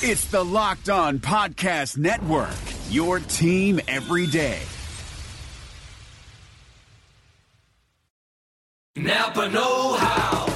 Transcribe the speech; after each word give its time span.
It's 0.00 0.26
the 0.26 0.44
Locked 0.44 0.90
On 0.90 1.18
Podcast 1.18 1.98
Network, 1.98 2.54
your 2.88 3.18
team 3.18 3.80
every 3.88 4.28
day. 4.28 4.60
Napa 8.94 9.48
Know 9.48 9.94
How. 9.94 10.46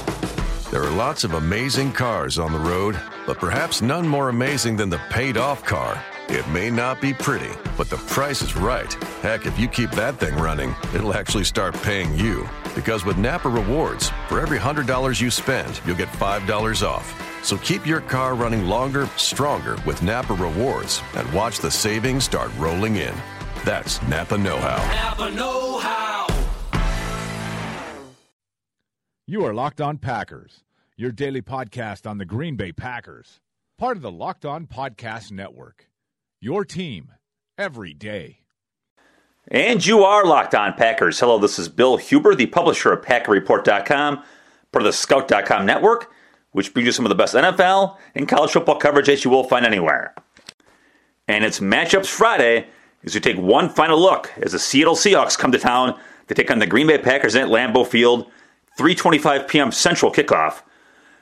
There 0.71 0.81
are 0.81 0.91
lots 0.91 1.25
of 1.25 1.33
amazing 1.33 1.91
cars 1.91 2.39
on 2.39 2.53
the 2.53 2.57
road, 2.57 2.97
but 3.27 3.37
perhaps 3.37 3.81
none 3.81 4.07
more 4.07 4.29
amazing 4.29 4.77
than 4.77 4.89
the 4.89 5.01
paid 5.09 5.35
off 5.35 5.65
car. 5.65 6.01
It 6.29 6.47
may 6.49 6.69
not 6.69 7.01
be 7.01 7.13
pretty, 7.13 7.51
but 7.77 7.89
the 7.89 7.97
price 7.97 8.41
is 8.41 8.55
right. 8.55 8.91
Heck, 9.21 9.45
if 9.45 9.59
you 9.59 9.67
keep 9.67 9.91
that 9.91 10.19
thing 10.19 10.35
running, 10.35 10.73
it'll 10.95 11.13
actually 11.13 11.43
start 11.43 11.73
paying 11.81 12.17
you. 12.17 12.47
Because 12.75 13.05
with 13.05 13.17
Napa 13.17 13.49
Rewards, 13.49 14.09
for 14.29 14.39
every 14.39 14.57
$100 14.57 15.21
you 15.21 15.29
spend, 15.29 15.81
you'll 15.85 15.97
get 15.97 16.07
$5 16.07 16.87
off. 16.87 17.43
So 17.43 17.57
keep 17.57 17.85
your 17.85 18.01
car 18.01 18.35
running 18.35 18.65
longer, 18.65 19.07
stronger 19.17 19.75
with 19.85 20.01
Napa 20.01 20.33
Rewards 20.33 21.01
and 21.15 21.31
watch 21.33 21.59
the 21.59 21.69
savings 21.69 22.23
start 22.23 22.51
rolling 22.57 22.95
in. 22.95 23.13
That's 23.65 24.01
Napa 24.03 24.37
Know 24.37 24.57
How. 24.57 24.77
Napa 24.95 25.29
Know 25.35 25.77
How. 25.79 26.27
You 29.27 29.45
are 29.45 29.53
Locked 29.53 29.81
On 29.81 29.97
Packers, 29.97 30.63
your 30.95 31.11
daily 31.11 31.41
podcast 31.41 32.09
on 32.09 32.17
the 32.17 32.25
Green 32.25 32.55
Bay 32.55 32.71
Packers, 32.71 33.41
part 33.77 33.97
of 33.97 34.03
the 34.03 34.11
Locked 34.11 34.45
On 34.45 34.65
Podcast 34.65 35.31
Network. 35.31 35.89
Your 36.43 36.65
team 36.65 37.13
every 37.57 37.93
day. 37.93 38.39
And 39.47 39.85
you 39.85 40.03
are 40.03 40.25
Locked 40.25 40.53
On 40.53 40.73
Packers. 40.73 41.17
Hello, 41.17 41.39
this 41.39 41.57
is 41.57 41.69
Bill 41.69 41.95
Huber, 41.95 42.35
the 42.35 42.47
publisher 42.47 42.91
of 42.91 43.05
PackerReport.com, 43.05 44.17
part 44.17 44.25
of 44.73 44.83
the 44.83 44.91
Scout.com 44.91 45.65
network, 45.65 46.11
which 46.51 46.73
brings 46.73 46.85
you 46.85 46.91
some 46.91 47.05
of 47.05 47.09
the 47.09 47.15
best 47.15 47.33
NFL 47.33 47.95
and 48.13 48.27
college 48.27 48.51
football 48.51 48.75
coverage 48.75 49.05
that 49.05 49.23
you 49.23 49.31
will 49.31 49.45
find 49.45 49.65
anywhere. 49.65 50.13
And 51.29 51.45
it's 51.45 51.61
Matchups 51.61 52.07
Friday 52.07 52.67
as 53.05 53.15
we 53.15 53.21
take 53.21 53.37
one 53.37 53.69
final 53.69 53.97
look 53.97 54.29
as 54.41 54.51
the 54.51 54.59
Seattle 54.59 54.95
Seahawks 54.95 55.39
come 55.39 55.53
to 55.53 55.57
town 55.57 55.97
to 56.27 56.33
take 56.33 56.51
on 56.51 56.59
the 56.59 56.67
Green 56.67 56.87
Bay 56.87 56.97
Packers 56.97 57.37
at 57.37 57.47
Lambeau 57.47 57.87
Field, 57.87 58.29
3:25 58.77 59.47
p.m. 59.47 59.71
Central 59.71 60.11
kickoff. 60.11 60.61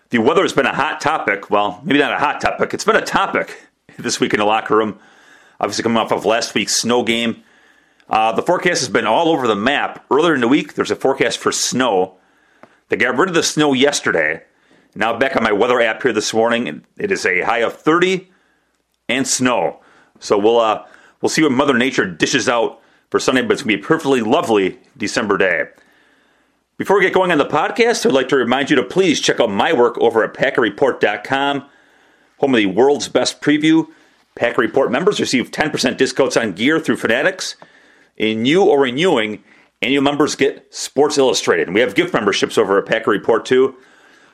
The 0.09 0.17
weather 0.17 0.41
has 0.41 0.53
been 0.53 0.65
a 0.65 0.73
hot 0.73 0.99
topic. 0.99 1.51
Well, 1.51 1.79
maybe 1.83 1.99
not 1.99 2.11
a 2.11 2.17
hot 2.17 2.41
topic. 2.41 2.73
It's 2.73 2.85
been 2.85 2.95
a 2.95 3.05
topic 3.05 3.67
this 3.99 4.19
week 4.19 4.33
in 4.33 4.39
the 4.39 4.45
locker 4.45 4.75
room. 4.75 4.99
Obviously, 5.61 5.83
coming 5.83 5.99
off 5.99 6.11
of 6.11 6.25
last 6.25 6.55
week's 6.55 6.75
snow 6.75 7.03
game. 7.03 7.43
Uh, 8.09 8.31
the 8.31 8.41
forecast 8.41 8.81
has 8.81 8.89
been 8.89 9.05
all 9.05 9.29
over 9.29 9.47
the 9.47 9.55
map. 9.55 10.03
Earlier 10.09 10.33
in 10.33 10.41
the 10.41 10.47
week, 10.47 10.73
there's 10.73 10.89
a 10.89 10.95
forecast 10.95 11.37
for 11.37 11.51
snow. 11.51 12.17
They 12.89 12.97
got 12.97 13.15
rid 13.15 13.29
of 13.29 13.35
the 13.35 13.43
snow 13.43 13.71
yesterday. 13.73 14.43
Now 14.95 15.17
back 15.17 15.37
on 15.37 15.43
my 15.43 15.51
weather 15.51 15.79
app 15.79 16.01
here 16.01 16.11
this 16.11 16.33
morning, 16.33 16.83
it 16.97 17.11
is 17.11 17.25
a 17.27 17.41
high 17.41 17.59
of 17.59 17.77
30 17.77 18.29
and 19.07 19.27
snow. 19.27 19.81
So 20.19 20.35
we'll 20.37 20.59
uh, 20.59 20.85
we'll 21.21 21.29
see 21.29 21.43
what 21.43 21.51
Mother 21.51 21.77
Nature 21.77 22.05
dishes 22.05 22.49
out 22.49 22.81
for 23.11 23.19
Sunday, 23.19 23.43
but 23.43 23.53
it's 23.53 23.61
gonna 23.61 23.77
be 23.77 23.81
a 23.81 23.85
perfectly 23.85 24.21
lovely 24.21 24.79
December 24.97 25.37
day. 25.37 25.65
Before 26.77 26.97
we 26.97 27.03
get 27.03 27.13
going 27.13 27.31
on 27.31 27.37
the 27.37 27.45
podcast, 27.45 28.03
I'd 28.07 28.13
like 28.13 28.29
to 28.29 28.35
remind 28.35 28.71
you 28.71 28.75
to 28.77 28.83
please 28.83 29.21
check 29.21 29.39
out 29.39 29.51
my 29.51 29.71
work 29.71 29.95
over 29.99 30.23
at 30.23 30.33
PackerReport.com, 30.33 31.65
home 32.39 32.55
of 32.55 32.57
the 32.57 32.65
world's 32.65 33.07
best 33.07 33.41
preview. 33.41 33.87
Packer 34.35 34.61
Report 34.61 34.91
members 34.91 35.19
receive 35.19 35.51
10% 35.51 35.97
discounts 35.97 36.37
on 36.37 36.53
gear 36.53 36.79
through 36.79 36.97
Fanatics. 36.97 37.55
In 38.17 38.43
new 38.43 38.63
or 38.63 38.81
renewing, 38.81 39.43
annual 39.81 40.03
members 40.03 40.35
get 40.35 40.73
Sports 40.73 41.17
Illustrated. 41.17 41.67
And 41.67 41.75
we 41.75 41.81
have 41.81 41.95
gift 41.95 42.13
memberships 42.13 42.57
over 42.57 42.77
at 42.77 42.85
Packer 42.85 43.11
Report 43.11 43.45
too. 43.45 43.75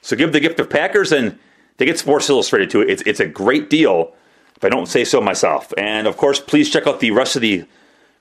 So 0.01 0.15
give 0.15 0.33
the 0.33 0.39
gift 0.39 0.59
of 0.59 0.69
Packers 0.69 1.11
and 1.11 1.37
they 1.77 1.85
get 1.85 1.99
Sports 1.99 2.29
Illustrated 2.29 2.69
too. 2.69 2.81
It's, 2.81 3.01
it's 3.03 3.19
a 3.19 3.27
great 3.27 3.69
deal, 3.69 4.13
if 4.55 4.63
I 4.63 4.69
don't 4.69 4.87
say 4.87 5.03
so 5.03 5.21
myself. 5.21 5.73
And 5.77 6.07
of 6.07 6.17
course, 6.17 6.39
please 6.39 6.69
check 6.69 6.87
out 6.87 6.99
the 6.99 7.11
rest 7.11 7.35
of 7.35 7.41
the 7.41 7.65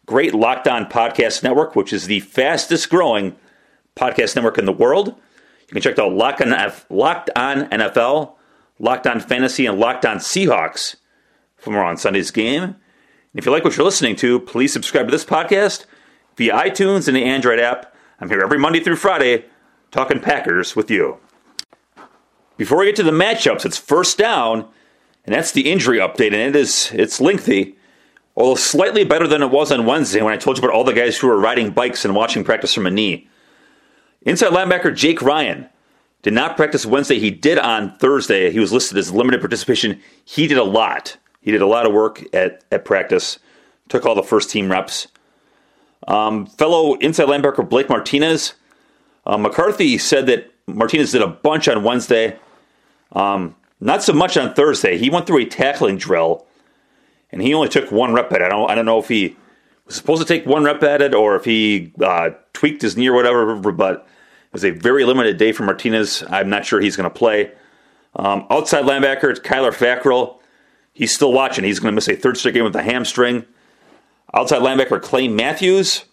great 0.07 0.35
Locked 0.35 0.69
On 0.69 0.87
Podcast 0.87 1.43
Network, 1.43 1.75
which 1.75 1.93
is 1.93 2.07
the 2.07 2.21
fastest 2.21 2.89
growing 2.89 3.37
podcast 3.97 4.37
network 4.37 4.59
in 4.59 4.67
the 4.67 4.73
world. 4.73 5.09
You 5.09 5.73
can 5.73 5.83
check 5.83 5.99
out 5.99 6.13
Locked 6.13 6.43
on, 6.43 6.73
Locked 6.91 7.31
on 7.35 7.69
NFL, 7.71 8.35
Locked 8.79 9.07
on 9.07 9.21
Fantasy, 9.21 9.67
and 9.67 9.79
Locked 9.79 10.07
on 10.07 10.19
Seahawks 10.19 10.97
more 11.71 11.85
on 11.85 11.97
Sunday's 11.97 12.31
game. 12.31 12.63
And 12.63 12.75
if 13.35 13.47
you 13.47 13.53
like 13.53 13.65
what 13.65 13.77
you're 13.77 13.85
listening 13.85 14.17
to, 14.17 14.41
please 14.41 14.73
subscribe 14.73 15.07
to 15.07 15.11
this 15.11 15.25
podcast 15.25 15.87
via 16.37 16.55
iTunes 16.55 17.09
and 17.09 17.17
the 17.17 17.25
Android 17.25 17.59
app. 17.59 17.95
I'm 18.21 18.29
here 18.29 18.41
every 18.41 18.59
Monday 18.59 18.81
through 18.81 18.97
Friday 18.97 19.45
talking 19.91 20.21
Packers 20.21 20.75
with 20.75 20.91
you. 20.91 21.19
Before 22.57 22.79
we 22.79 22.87
get 22.87 22.97
to 22.97 23.03
the 23.03 23.11
matchups, 23.11 23.67
it's 23.67 23.77
first 23.77 24.17
down, 24.17 24.67
and 25.25 25.35
that's 25.35 25.53
the 25.53 25.71
injury 25.71 25.99
update, 25.99 26.33
and 26.33 26.37
it 26.37 26.57
is 26.57 26.91
it's 26.95 27.21
lengthy, 27.21 27.77
although 28.35 28.55
slightly 28.55 29.05
better 29.05 29.27
than 29.27 29.43
it 29.43 29.51
was 29.51 29.71
on 29.71 29.85
Wednesday 29.85 30.23
when 30.23 30.33
I 30.33 30.39
told 30.39 30.57
you 30.57 30.65
about 30.65 30.75
all 30.75 30.85
the 30.85 30.95
guys 30.95 31.19
who 31.19 31.27
were 31.27 31.39
riding 31.39 31.71
bikes 31.71 32.05
and 32.05 32.15
watching 32.15 32.45
practice 32.45 32.73
from 32.73 32.87
a 32.87 32.91
knee. 32.91 33.29
Inside 34.23 34.53
linebacker 34.53 34.95
Jake 34.95 35.21
Ryan 35.21 35.69
did 36.23 36.33
not 36.33 36.57
practice 36.57 36.87
Wednesday. 36.87 37.19
He 37.19 37.31
did 37.31 37.59
on 37.59 37.97
Thursday. 37.99 38.51
He 38.51 38.59
was 38.59 38.73
listed 38.73 38.99
as 38.99 39.13
limited 39.13 39.41
participation. 39.41 40.01
He 40.25 40.47
did 40.47 40.59
a 40.59 40.65
lot. 40.65 41.19
He 41.47 41.53
did 41.53 41.63
a 41.63 41.67
lot 41.67 41.87
of 41.87 41.93
work 41.93 42.25
at, 42.35 42.65
at 42.73 42.85
practice, 42.85 43.39
took 43.89 44.05
all 44.05 44.17
the 44.17 44.23
first 44.25 44.51
team 44.51 44.69
reps. 44.69 45.07
Um, 46.09 46.47
fellow 46.47 46.95
inside 46.95 47.29
linebacker 47.29 47.67
Blake 47.69 47.89
Martinez, 47.89 48.55
uh, 49.25 49.39
McCarthy 49.39 49.97
said 49.97 50.27
that 50.27 50.53
Martinez 50.67 51.13
did 51.13 51.23
a 51.23 51.29
bunch 51.29 51.69
on 51.69 51.85
Wednesday. 51.85 52.37
Um, 53.13 53.55
not 53.81 54.03
so 54.03 54.13
much 54.13 54.37
on 54.37 54.55
Thursday. 54.55 54.99
He 54.99 55.09
went 55.09 55.29
through 55.29 55.39
a 55.39 55.45
tackling 55.45 55.99
drill, 55.99 56.45
and 57.31 57.41
he 57.41 57.55
only 57.55 57.69
took 57.69 57.93
one 57.93 58.13
rep 58.13 58.33
at 58.33 58.41
it. 58.41 58.47
I 58.47 58.49
don't, 58.49 58.69
I 58.69 58.75
don't 58.75 58.85
know 58.85 58.99
if 58.99 59.07
he 59.07 59.37
was 59.85 59.95
supposed 59.95 60.21
to 60.21 60.27
take 60.27 60.47
one 60.47 60.65
rep 60.65 60.83
at 60.83 61.01
it 61.01 61.15
or 61.15 61.37
if 61.37 61.45
he 61.45 61.93
uh, 62.03 62.31
tweaked 62.55 62.83
his 62.83 62.97
knee 62.97 63.07
or 63.09 63.15
whatever, 63.15 63.55
but 63.55 63.95
it 63.95 64.53
was 64.53 64.65
a 64.65 64.71
very 64.71 65.05
limited 65.05 65.37
day 65.37 65.53
for 65.53 65.63
Martinez. 65.63 66.25
I'm 66.29 66.51
not 66.51 66.67
sure 66.67 66.81
he's 66.81 66.97
going 66.97 67.09
to 67.09 67.17
play. 67.17 67.53
Um, 68.17 68.49
outside 68.51 68.85
linebacker, 68.85 69.41
Kyler 69.43 69.73
Fackrell. 69.73 70.41
He's 70.97 71.15
still 71.15 71.31
watching. 71.31 71.63
He's 71.63 71.79
going 71.79 71.93
to 71.93 71.95
miss 71.95 72.09
a 72.09 72.17
third 72.17 72.39
straight 72.39 72.55
game 72.55 72.65
with 72.65 72.75
a 72.75 72.83
hamstring. 72.83 73.45
Outside 74.33 74.63
linebacker, 74.63 75.03
Clay 75.03 75.29
Matthews 75.29 76.07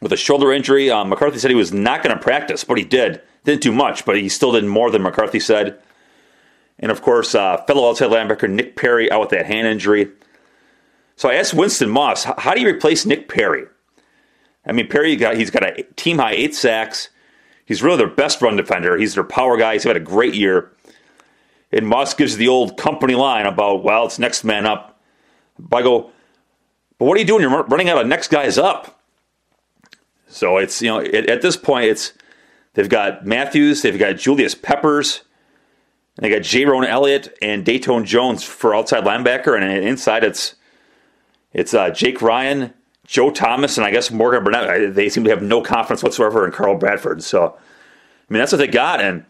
with 0.00 0.12
a 0.12 0.16
shoulder 0.16 0.52
injury. 0.52 0.88
Um, 0.88 1.08
McCarthy 1.08 1.40
said 1.40 1.50
he 1.50 1.56
was 1.56 1.72
not 1.72 2.04
going 2.04 2.16
to 2.16 2.22
practice, 2.22 2.62
but 2.62 2.78
he 2.78 2.84
did. 2.84 3.20
Didn't 3.42 3.62
do 3.62 3.72
much, 3.72 4.04
but 4.04 4.16
he 4.16 4.28
still 4.28 4.52
did 4.52 4.64
more 4.64 4.92
than 4.92 5.02
McCarthy 5.02 5.40
said. 5.40 5.80
And 6.78 6.92
of 6.92 7.02
course, 7.02 7.34
uh, 7.34 7.56
fellow 7.64 7.90
outside 7.90 8.10
linebacker 8.10 8.48
Nick 8.48 8.76
Perry 8.76 9.10
out 9.10 9.20
with 9.20 9.30
that 9.30 9.46
hand 9.46 9.66
injury. 9.66 10.10
So 11.16 11.28
I 11.28 11.34
asked 11.34 11.52
Winston 11.52 11.90
Moss, 11.90 12.22
how 12.22 12.54
do 12.54 12.60
you 12.60 12.68
replace 12.68 13.04
Nick 13.04 13.28
Perry? 13.28 13.64
I 14.64 14.70
mean, 14.70 14.86
Perry 14.86 15.16
got 15.16 15.36
he's 15.36 15.50
got 15.50 15.64
a 15.64 15.82
team 15.96 16.18
high 16.18 16.34
eight 16.34 16.54
sacks. 16.54 17.08
He's 17.66 17.82
really 17.82 17.98
their 17.98 18.06
best 18.06 18.40
run 18.40 18.54
defender. 18.56 18.96
He's 18.96 19.14
their 19.14 19.24
power 19.24 19.56
guy. 19.56 19.72
He's 19.72 19.82
had 19.82 19.96
a 19.96 20.00
great 20.00 20.34
year. 20.34 20.70
And 21.74 21.86
Moss 21.86 22.14
gives 22.14 22.36
the 22.36 22.48
old 22.48 22.76
company 22.76 23.14
line 23.14 23.46
about, 23.46 23.82
well, 23.82 24.06
it's 24.06 24.18
next 24.18 24.44
man 24.44 24.64
up. 24.64 25.00
But 25.58 25.78
I 25.78 25.82
go, 25.82 26.10
but 26.98 27.06
what 27.06 27.16
are 27.16 27.20
you 27.20 27.26
doing? 27.26 27.42
You're 27.42 27.64
running 27.64 27.88
out 27.88 28.00
of 28.00 28.06
next 28.06 28.28
guys 28.28 28.58
up. 28.58 29.00
So 30.28 30.58
it's 30.58 30.82
you 30.82 30.88
know 30.88 31.00
at, 31.00 31.28
at 31.28 31.42
this 31.42 31.56
point 31.56 31.86
it's 31.86 32.12
they've 32.74 32.88
got 32.88 33.24
Matthews, 33.24 33.82
they've 33.82 33.98
got 33.98 34.16
Julius 34.16 34.54
Peppers, 34.54 35.22
they 36.16 36.28
got 36.28 36.42
Jayrone 36.42 36.86
Elliott 36.88 37.36
and 37.40 37.64
Datone 37.64 38.04
Jones 38.04 38.42
for 38.42 38.74
outside 38.74 39.04
linebacker, 39.04 39.56
and 39.56 39.84
inside 39.84 40.24
it's 40.24 40.56
it's 41.52 41.72
uh, 41.72 41.90
Jake 41.90 42.20
Ryan, 42.20 42.74
Joe 43.06 43.30
Thomas, 43.30 43.78
and 43.78 43.86
I 43.86 43.92
guess 43.92 44.10
Morgan 44.10 44.42
Burnett. 44.42 44.94
They 44.94 45.08
seem 45.08 45.22
to 45.24 45.30
have 45.30 45.42
no 45.42 45.62
confidence 45.62 46.02
whatsoever 46.02 46.44
in 46.44 46.50
Carl 46.50 46.76
Bradford. 46.76 47.22
So, 47.22 47.46
I 47.48 48.32
mean, 48.32 48.40
that's 48.40 48.50
what 48.50 48.58
they 48.58 48.66
got. 48.66 49.00
And 49.00 49.24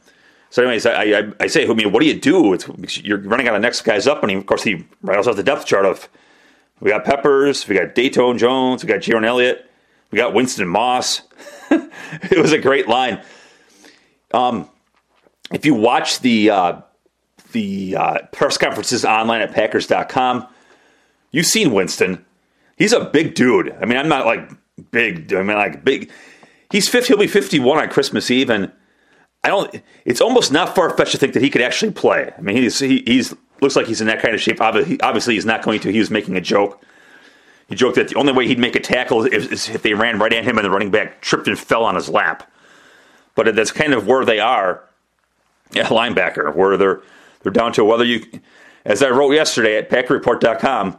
so, 0.55 0.63
anyways, 0.63 0.87
I, 0.87 1.03
I, 1.03 1.33
I 1.41 1.47
say, 1.49 1.69
I 1.69 1.75
mean, 1.75 1.91
what 1.91 1.99
do 1.99 2.07
you 2.07 2.15
do? 2.15 2.53
It's, 2.53 3.03
you're 3.03 3.19
running 3.19 3.49
out 3.49 3.57
of 3.57 3.61
next 3.61 3.81
guys 3.81 4.07
up, 4.07 4.23
and 4.23 4.31
he, 4.31 4.37
of 4.37 4.47
course, 4.47 4.63
he 4.63 4.85
rattles 5.03 5.27
off 5.27 5.35
the 5.35 5.43
depth 5.43 5.67
chart 5.67 5.85
of 5.85 6.09
we 6.79 6.93
got 6.93 7.05
Peppers, 7.05 7.67
we 7.67 7.75
got 7.75 7.97
Datone 7.97 8.39
Jones, 8.39 8.85
we 8.85 8.87
got 8.87 9.01
Jayrone 9.01 9.27
Elliott, 9.27 9.69
we 10.13 10.17
got 10.17 10.33
Winston 10.33 10.69
Moss. 10.69 11.23
it 11.73 12.41
was 12.41 12.53
a 12.53 12.61
great 12.61 12.87
line. 12.87 13.21
Um, 14.33 14.71
if 15.53 15.67
you 15.67 15.75
watch 15.75 16.21
the 16.21 16.51
uh, 16.51 16.83
the 17.51 17.97
uh, 17.97 18.19
press 18.31 18.57
conferences 18.57 19.05
online 19.05 19.41
at 19.41 19.51
Packers.com, 19.51 20.47
you've 21.33 21.47
seen 21.47 21.73
Winston. 21.73 22.25
He's 22.77 22.93
a 22.93 23.05
big 23.05 23.35
dude. 23.35 23.77
I 23.83 23.87
mean, 23.87 23.99
I'm 23.99 24.09
not 24.09 24.25
like 24.25 24.49
big. 24.93 25.35
I 25.35 25.43
mean, 25.43 25.57
like 25.57 25.85
big. 25.85 26.13
He's 26.71 26.89
50. 26.89 27.09
He'll 27.09 27.19
be 27.19 27.27
51 27.27 27.79
on 27.79 27.89
Christmas 27.89 28.31
Eve, 28.31 28.51
and 28.51 28.71
I 29.45 29.49
don't. 29.49 29.83
It's 30.07 30.23
almost 30.23 30.51
not 30.51 30.75
far 30.75 30.91
fetched 30.97 31.13
to 31.13 31.19
think 31.19 31.35
that 31.35 31.43
he 31.43 31.51
could 31.51 31.61
actually 31.61 31.93
play. 31.93 32.33
I 32.37 32.41
mean, 32.41 32.57
he's 32.57 32.79
he, 32.79 33.03
he's 33.07 33.35
looks 33.61 33.77
like 33.77 33.87
he's 33.87 34.01
in 34.01 34.07
that 34.07 34.23
kind 34.23 34.35
of 34.35 34.41
shape. 34.41 34.61
Obviously, 34.61 35.35
he's 35.35 35.45
not 35.45 35.63
going 35.63 35.81
to. 35.81 35.93
He 35.93 35.99
was 35.99 36.11
making 36.11 36.37
a 36.37 36.41
joke. 36.41 36.83
He 37.69 37.75
joked 37.75 37.97
that 37.97 38.09
the 38.09 38.17
only 38.17 38.33
way 38.33 38.47
he'd 38.47 38.59
make 38.59 38.75
a 38.75 38.81
tackle 38.81 39.25
is 39.25 39.69
if 39.69 39.83
they 39.83 39.95
ran 39.95 40.19
right 40.19 40.33
at 40.33 40.45
him 40.45 40.59
and 40.59 40.65
the 40.65 40.71
running 40.71 40.91
back 40.91 41.21
tripped 41.21 41.47
and 41.47 41.59
fell 41.59 41.85
on 41.85 41.95
his 41.95 42.09
lap. 42.09 42.51
But 43.35 43.55
that's 43.55 43.71
kind 43.71 43.95
of 43.95 44.07
where 44.07 44.25
they 44.25 44.41
are 44.41 44.83
at 45.77 45.87
linebacker, 45.87 46.55
where 46.55 46.77
they're 46.77 47.03
they're 47.43 47.53
down 47.53 47.73
to 47.75 47.85
whether 47.85 48.05
you 48.05 48.25
as 48.85 49.03
I 49.03 49.11
wrote 49.11 49.33
yesterday 49.33 49.77
at 49.77 49.91
PackerReport.com, 49.91 50.99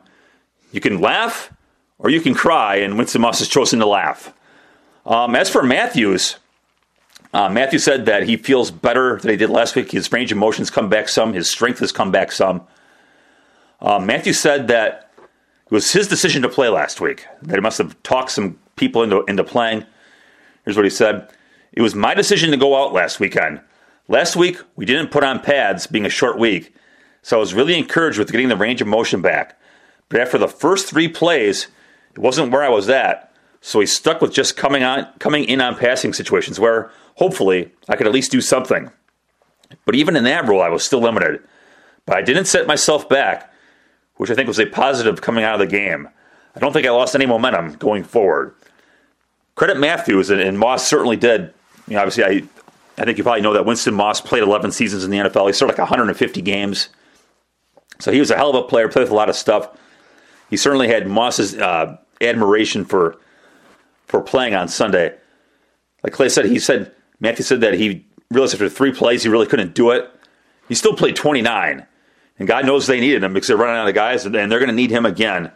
you 0.71 0.79
can 0.79 1.01
laugh 1.01 1.51
or 1.97 2.09
you 2.09 2.21
can 2.21 2.35
cry, 2.35 2.75
and 2.77 2.97
Winston 2.97 3.21
Moss 3.21 3.39
has 3.39 3.47
chosen 3.47 3.79
to 3.79 3.85
laugh. 3.85 4.33
Um, 5.05 5.35
as 5.35 5.49
for 5.49 5.63
Matthews, 5.63 6.37
uh, 7.35 7.49
Matthew 7.49 7.79
said 7.79 8.05
that 8.05 8.23
he 8.23 8.37
feels 8.37 8.71
better 8.71 9.19
than 9.19 9.29
he 9.29 9.35
did 9.35 9.49
last 9.49 9.75
week. 9.75 9.91
His 9.91 10.09
range 10.09 10.31
of 10.31 10.37
motion's 10.37 10.69
come 10.69 10.87
back 10.87 11.09
some. 11.09 11.33
His 11.33 11.51
strength 11.51 11.79
has 11.79 11.91
come 11.91 12.09
back 12.09 12.31
some. 12.31 12.65
Uh, 13.81 13.99
Matthew 13.99 14.31
said 14.31 14.69
that 14.69 15.11
it 15.17 15.71
was 15.71 15.91
his 15.91 16.07
decision 16.07 16.41
to 16.43 16.47
play 16.47 16.69
last 16.69 17.01
week. 17.01 17.25
That 17.41 17.55
he 17.55 17.59
must 17.59 17.77
have 17.77 18.01
talked 18.03 18.31
some 18.31 18.57
people 18.77 19.03
into 19.03 19.25
into 19.25 19.43
playing. 19.43 19.83
Here's 20.63 20.77
what 20.77 20.85
he 20.85 20.89
said: 20.89 21.29
It 21.73 21.81
was 21.81 21.93
my 21.93 22.13
decision 22.13 22.51
to 22.51 22.57
go 22.57 22.81
out 22.81 22.93
last 22.93 23.19
weekend. 23.19 23.59
Last 24.07 24.37
week 24.37 24.57
we 24.77 24.85
didn't 24.85 25.11
put 25.11 25.25
on 25.25 25.41
pads, 25.41 25.87
being 25.87 26.05
a 26.05 26.09
short 26.09 26.39
week, 26.39 26.73
so 27.21 27.35
I 27.35 27.39
was 27.41 27.53
really 27.53 27.77
encouraged 27.77 28.17
with 28.17 28.31
getting 28.31 28.47
the 28.47 28.55
range 28.55 28.81
of 28.81 28.87
motion 28.87 29.21
back. 29.21 29.59
But 30.07 30.21
after 30.21 30.37
the 30.37 30.47
first 30.47 30.87
three 30.87 31.09
plays, 31.09 31.67
it 32.13 32.19
wasn't 32.19 32.53
where 32.53 32.63
I 32.63 32.69
was 32.69 32.87
at. 32.87 33.35
So 33.59 33.79
he 33.79 33.87
stuck 33.87 34.21
with 34.21 34.31
just 34.31 34.55
coming 34.55 34.83
on, 34.83 35.07
coming 35.19 35.43
in 35.43 35.59
on 35.59 35.75
passing 35.75 36.13
situations 36.13 36.59
where 36.59 36.91
hopefully 37.15 37.71
I 37.89 37.95
could 37.95 38.07
at 38.07 38.13
least 38.13 38.31
do 38.31 38.41
something. 38.41 38.91
But 39.85 39.95
even 39.95 40.15
in 40.15 40.23
that 40.25 40.47
role, 40.47 40.61
I 40.61 40.69
was 40.69 40.83
still 40.83 41.01
limited. 41.01 41.41
But 42.05 42.17
I 42.17 42.21
didn't 42.21 42.45
set 42.45 42.67
myself 42.67 43.09
back, 43.09 43.51
which 44.17 44.29
I 44.29 44.35
think 44.35 44.47
was 44.47 44.59
a 44.59 44.65
positive 44.65 45.21
coming 45.21 45.43
out 45.43 45.55
of 45.55 45.59
the 45.59 45.67
game. 45.67 46.07
I 46.55 46.59
don't 46.59 46.71
think 46.71 46.87
I 46.87 46.91
lost 46.91 47.15
any 47.15 47.25
momentum 47.25 47.73
going 47.73 48.03
forward. 48.03 48.55
Credit 49.55 49.77
Matthews, 49.77 50.29
and, 50.29 50.39
and 50.39 50.59
Moss 50.59 50.87
certainly 50.87 51.17
did. 51.17 51.53
You 51.87 51.95
know, 51.95 52.01
obviously, 52.01 52.23
I, 52.23 52.43
I 53.01 53.05
think 53.05 53.17
you 53.17 53.23
probably 53.23 53.41
know 53.41 53.53
that 53.53 53.65
Winston 53.65 53.93
Moss 53.93 54.21
played 54.21 54.43
11 54.43 54.71
seasons 54.71 55.03
in 55.03 55.11
the 55.11 55.17
NFL. 55.17 55.47
He 55.47 55.53
started 55.53 55.73
like 55.73 55.79
150 55.79 56.41
games. 56.41 56.89
So 57.99 58.11
he 58.11 58.19
was 58.19 58.31
a 58.31 58.35
hell 58.35 58.49
of 58.49 58.55
a 58.55 58.67
player, 58.67 58.87
played 58.89 59.03
with 59.03 59.11
a 59.11 59.15
lot 59.15 59.29
of 59.29 59.35
stuff. 59.35 59.69
He 60.49 60.57
certainly 60.57 60.87
had 60.87 61.07
Moss's 61.07 61.55
uh, 61.55 61.97
admiration 62.21 62.85
for 62.85 63.17
for 64.05 64.21
playing 64.21 64.53
on 64.53 64.67
Sunday. 64.67 65.15
Like 66.03 66.13
Clay 66.13 66.29
said, 66.29 66.45
he 66.45 66.59
said 66.59 66.91
Matthew 67.19 67.43
said 67.43 67.61
that 67.61 67.75
he 67.75 68.05
realized 68.31 68.53
after 68.53 68.69
three 68.69 68.91
plays 68.91 69.23
he 69.23 69.29
really 69.29 69.47
couldn't 69.47 69.73
do 69.73 69.91
it. 69.91 70.09
He 70.67 70.75
still 70.75 70.95
played 70.95 71.15
29, 71.15 71.85
and 72.39 72.47
God 72.47 72.65
knows 72.65 72.87
they 72.87 72.99
needed 72.99 73.23
him 73.23 73.33
because 73.33 73.47
they're 73.47 73.57
running 73.57 73.77
out 73.77 73.87
of 73.87 73.93
guys, 73.93 74.25
and 74.25 74.33
they're 74.33 74.47
going 74.47 74.67
to 74.67 74.73
need 74.73 74.91
him 74.91 75.05
again 75.05 75.51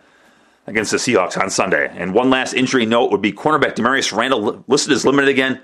against 0.67 0.91
the 0.91 0.97
Seahawks 0.97 1.37
on 1.37 1.49
Sunday. 1.49 1.91
And 1.95 2.13
one 2.13 2.29
last 2.29 2.53
injury 2.53 2.85
note 2.85 3.11
would 3.11 3.21
be 3.21 3.31
cornerback 3.31 3.75
Damarious 3.75 4.15
Randall 4.15 4.63
listed 4.67 4.93
as 4.93 5.05
limited 5.05 5.29
again. 5.29 5.61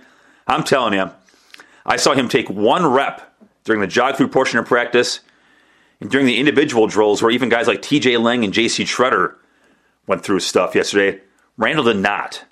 I'm 0.47 0.63
telling 0.63 0.93
you, 0.93 1.11
I 1.85 1.97
saw 1.97 2.13
him 2.13 2.27
take 2.27 2.49
one 2.49 2.85
rep 2.87 3.35
during 3.63 3.81
the 3.81 3.87
jog 3.87 4.15
through 4.15 4.29
portion 4.29 4.57
of 4.57 4.65
practice 4.65 5.19
and 6.01 6.09
during 6.09 6.25
the 6.25 6.39
individual 6.39 6.87
drills 6.87 7.21
where 7.21 7.31
even 7.31 7.49
guys 7.49 7.67
like 7.67 7.81
TJ 7.81 8.21
Lang 8.21 8.43
and 8.43 8.53
JC 8.53 8.85
Tretter 8.85 9.35
went 10.07 10.23
through 10.23 10.39
stuff 10.39 10.75
yesterday. 10.75 11.21
Randall 11.57 11.85
did 11.85 11.97
not. 11.97 12.45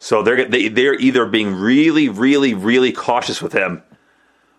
So 0.00 0.22
they're 0.22 0.46
they, 0.46 0.68
they're 0.68 0.98
either 0.98 1.26
being 1.26 1.54
really, 1.54 2.08
really, 2.08 2.54
really 2.54 2.90
cautious 2.90 3.42
with 3.42 3.52
him, 3.52 3.82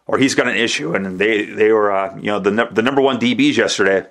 or 0.06 0.20
he's 0.20 0.36
got 0.36 0.48
an 0.48 0.56
issue. 0.56 0.94
And 0.94 1.20
they 1.20 1.46
they 1.46 1.72
were 1.72 1.92
uh, 1.92 2.16
you 2.16 2.28
know 2.28 2.40
the 2.40 2.70
the 2.72 2.84
number 2.84 3.02
one 3.02 3.20
DBs 3.20 3.58
yesterday. 3.58 4.08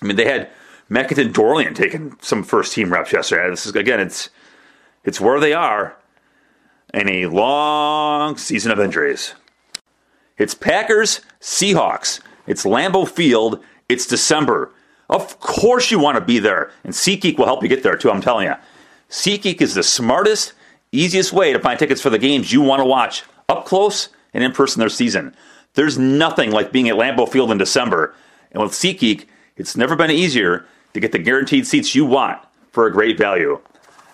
I 0.00 0.04
mean 0.04 0.16
they 0.16 0.24
had 0.24 0.50
Makinton 0.90 1.32
Dorleant 1.32 1.76
taking 1.76 2.16
some 2.22 2.42
first 2.42 2.72
team 2.72 2.90
reps 2.90 3.12
yesterday. 3.12 3.50
This 3.50 3.66
is 3.66 3.76
again 3.76 4.00
it's 4.00 4.30
it's 5.04 5.20
where 5.20 5.38
they 5.38 5.52
are 5.52 5.96
in 6.94 7.10
a 7.10 7.26
long 7.26 8.38
season 8.38 8.72
of 8.72 8.80
injuries. 8.80 9.34
It's 10.38 10.54
Packers 10.54 11.20
Seahawks. 11.42 12.20
It's 12.46 12.64
Lambeau 12.64 13.06
Field. 13.06 13.62
It's 13.90 14.06
December. 14.06 14.72
Of 15.10 15.40
course 15.40 15.90
you 15.90 15.98
want 15.98 16.16
to 16.16 16.24
be 16.24 16.38
there, 16.38 16.70
and 16.84 16.94
SeatGeek 16.94 17.36
will 17.36 17.46
help 17.46 17.62
you 17.62 17.68
get 17.68 17.82
there 17.82 17.98
too. 17.98 18.10
I'm 18.10 18.22
telling 18.22 18.46
you. 18.46 18.54
SeatGeek 19.10 19.62
is 19.62 19.74
the 19.74 19.82
smartest, 19.82 20.52
easiest 20.92 21.32
way 21.32 21.52
to 21.52 21.60
find 21.60 21.78
tickets 21.78 22.00
for 22.00 22.10
the 22.10 22.18
games 22.18 22.52
you 22.52 22.60
want 22.60 22.80
to 22.80 22.84
watch 22.84 23.24
up 23.48 23.64
close 23.64 24.10
and 24.34 24.44
in 24.44 24.52
person 24.52 24.82
this 24.82 24.94
season. 24.94 25.34
There's 25.74 25.98
nothing 25.98 26.50
like 26.50 26.72
being 26.72 26.90
at 26.90 26.96
Lambeau 26.96 27.26
Field 27.26 27.50
in 27.50 27.56
December. 27.56 28.14
And 28.52 28.62
with 28.62 28.72
SeatGeek, 28.72 29.24
it's 29.56 29.76
never 29.76 29.96
been 29.96 30.10
easier 30.10 30.66
to 30.92 31.00
get 31.00 31.12
the 31.12 31.18
guaranteed 31.18 31.66
seats 31.66 31.94
you 31.94 32.04
want 32.04 32.38
for 32.70 32.86
a 32.86 32.92
great 32.92 33.16
value. 33.16 33.60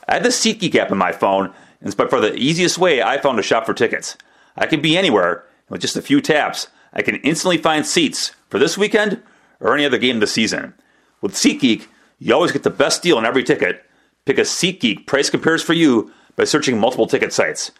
I 0.08 0.14
have 0.14 0.23
the 0.23 0.29
SeatGeek 0.29 0.76
app 0.76 0.93
on 0.93 0.99
my 0.99 1.11
phone, 1.11 1.46
and 1.46 1.55
it's 1.87 1.94
by 1.96 2.06
far 2.06 2.20
the 2.20 2.37
easiest 2.37 2.79
way 2.79 3.02
I 3.02 3.19
found 3.19 3.37
to 3.38 3.43
shop 3.43 3.67
for 3.67 3.75
tickets. 3.75 4.17
I 4.56 4.67
can 4.67 4.81
be 4.81 4.96
anywhere, 4.96 5.44
and 5.67 5.70
with 5.70 5.81
just 5.81 5.96
a 5.96 6.02
few 6.02 6.20
taps, 6.20 6.69
I 6.93 7.02
can 7.02 7.17
instantly 7.17 7.58
find 7.58 7.85
seats 7.85 8.32
for 8.49 8.61
this 8.61 8.79
weekend 8.79 9.20
or 9.58 9.75
any 9.75 9.85
other 9.85 9.99
game 9.99 10.20
this 10.20 10.32
season. 10.32 10.75
With 11.20 11.35
SeatGeek, 11.35 11.87
you 12.20 12.32
always 12.32 12.52
get 12.52 12.62
the 12.62 12.70
best 12.70 13.02
deal 13.02 13.17
on 13.17 13.26
every 13.26 13.43
ticket 13.43 13.85
Pick 14.24 14.38
a 14.38 14.42
SeatGeek 14.42 15.06
price 15.06 15.28
compares 15.28 15.62
for 15.62 15.74
you 15.74 16.10
by 16.36 16.44
searching 16.44 16.78
multiple 16.78 17.06
ticket 17.06 17.32
sites. 17.32 17.72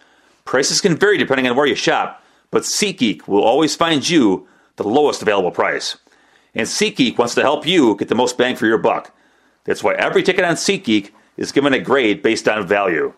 Prices 0.45 0.81
can 0.81 0.97
vary 0.97 1.17
depending 1.17 1.49
on 1.49 1.57
where 1.57 1.67
you 1.67 1.75
shop, 1.75 2.23
but 2.51 2.65
SeatGeek 2.65 3.27
will 3.27 3.43
always 3.43 3.75
find 3.75 4.07
you 4.09 4.47
the 4.77 4.85
lowest 4.87 5.23
available 5.23 5.51
price. 5.51 5.97
And 6.55 6.67
SeatGeek 6.67 7.17
wants 7.19 7.35
to 7.35 7.43
help 7.43 7.67
you 7.67 7.97
get 7.97 8.09
the 8.09 8.15
most 8.15 8.37
bang 8.37 8.57
for 8.57 8.67
your 8.67 8.79
buck. 8.79 9.13
That's 9.65 9.83
why 9.83 9.95
every 9.95 10.23
ticket 10.23 10.45
on 10.45 10.55
SeatGeek 10.55 11.11
is 11.37 11.51
given 11.51 11.73
a 11.73 11.81
grade 11.81 12.23
based 12.23 12.47
on 12.47 12.67
value. 12.67 13.15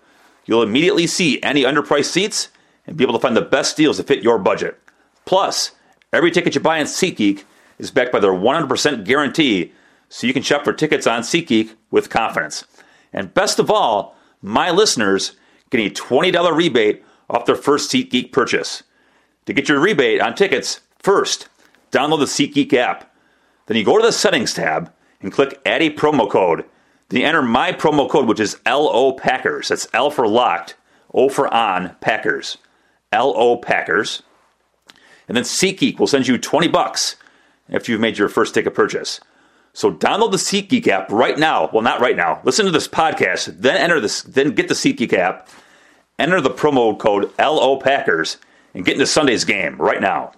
You'll 0.47 0.63
immediately 0.63 1.09
see 1.09 1.43
any 1.43 1.65
underpriced 1.65 2.07
seats 2.07 2.49
and 2.87 2.97
be 2.97 3.03
able 3.03 3.15
to 3.15 3.21
find 3.21 3.37
the 3.37 3.43
best 3.43 3.77
deals 3.77 3.97
to 3.97 4.05
fit 4.05 4.23
your 4.23 4.39
budget. 4.39 4.81
Plus, 5.25 5.73
every 6.13 6.31
ticket 6.31 6.55
you 6.55 6.61
buy 6.61 6.79
on 6.79 6.87
SeatGeek 6.87 7.43
is 7.79 7.91
backed 7.91 8.13
by 8.13 8.21
their 8.21 8.31
100% 8.31 9.05
guarantee, 9.05 9.73
so 10.09 10.27
you 10.27 10.33
can 10.33 10.45
shop 10.45 10.63
for 10.63 10.73
tickets 10.73 11.07
on 11.07 11.23
SeatGeek 11.23 11.75
with 11.91 12.09
confidence. 12.09 12.65
And 13.17 13.35
best 13.35 13.59
of 13.59 13.71
all, 13.71 14.15
my 14.43 14.71
listeners 14.71 15.33
get 15.71 15.81
a 15.81 15.91
$20 15.91 16.57
rebate 16.57 17.03
off 17.29 17.47
their 17.47 17.57
first 17.57 17.91
SeatGeek 17.91 18.31
purchase. 18.31 18.85
To 19.47 19.53
get 19.53 19.69
your 19.69 19.81
rebate 19.81 20.21
on 20.21 20.35
tickets, 20.35 20.81
first, 20.99 21.49
download 21.91 22.21
the 22.21 22.27
SeatGeek 22.27 22.73
app. 22.75 23.13
Then 23.67 23.77
you 23.77 23.85
go 23.85 23.99
to 23.99 24.07
the 24.07 24.13
settings 24.13 24.55
tab 24.55 24.93
and 25.21 25.33
click 25.33 25.61
add 25.65 25.83
a 25.83 25.91
promo 25.91 26.31
code. 26.31 26.65
Then 27.09 27.21
you 27.21 27.27
enter 27.27 27.43
my 27.43 27.73
promo 27.73 28.09
code, 28.09 28.29
which 28.29 28.41
is 28.41 28.61
LO 28.67 29.13
Packers. 29.13 29.69
That's 29.69 29.89
L 29.93 30.11
for 30.11 30.29
locked, 30.29 30.77
O 31.15 31.29
for 31.29 31.53
on, 31.53 31.97
Packers. 32.01 32.59
LO 33.13 33.57
Packers. 33.57 34.23
And 35.27 35.37
then 35.37 35.45
SeatGeek 35.45 35.99
will 35.99 36.07
send 36.07 36.29
you 36.29 36.39
20 36.39 36.69
bucks 36.69 37.17
after 37.71 37.91
you've 37.91 38.01
made 38.01 38.19
your 38.19 38.29
first 38.29 38.55
ticket 38.55 38.75
purchase. 38.75 39.21
So 39.77 39.93
download 39.93 40.31
the 40.31 40.39
SeatGeek 40.39 40.89
app 40.89 41.13
right 41.13 41.39
now. 41.39 41.69
Well, 41.71 41.83
not 41.83 42.01
right 42.01 42.17
now. 42.17 42.41
Listen 42.45 42.65
to 42.65 42.73
this 42.73 42.89
podcast, 42.89 43.61
then 43.61 43.77
enter 43.77 44.01
this, 44.01 44.23
then 44.23 44.53
get 44.53 44.69
the 44.69 44.75
SeatGeek 44.75 45.13
app, 45.13 45.51
enter 46.19 46.41
the 46.41 46.49
promo 46.49 46.99
code 46.99 47.31
LO 47.39 47.79
Packers, 47.79 48.39
and 48.73 48.87
get 48.87 48.95
into 48.95 49.05
Sunday's 49.05 49.45
game 49.45 49.77
right 49.77 50.01
now. 50.01 50.33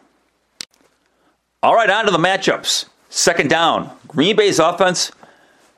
All 1.63 1.77
right, 1.77 1.89
on 1.89 2.07
to 2.07 2.11
the 2.11 2.19
matchups. 2.19 2.87
Second 3.11 3.49
down, 3.49 3.97
Green 4.09 4.35
Bay's 4.35 4.59
offense 4.59 5.13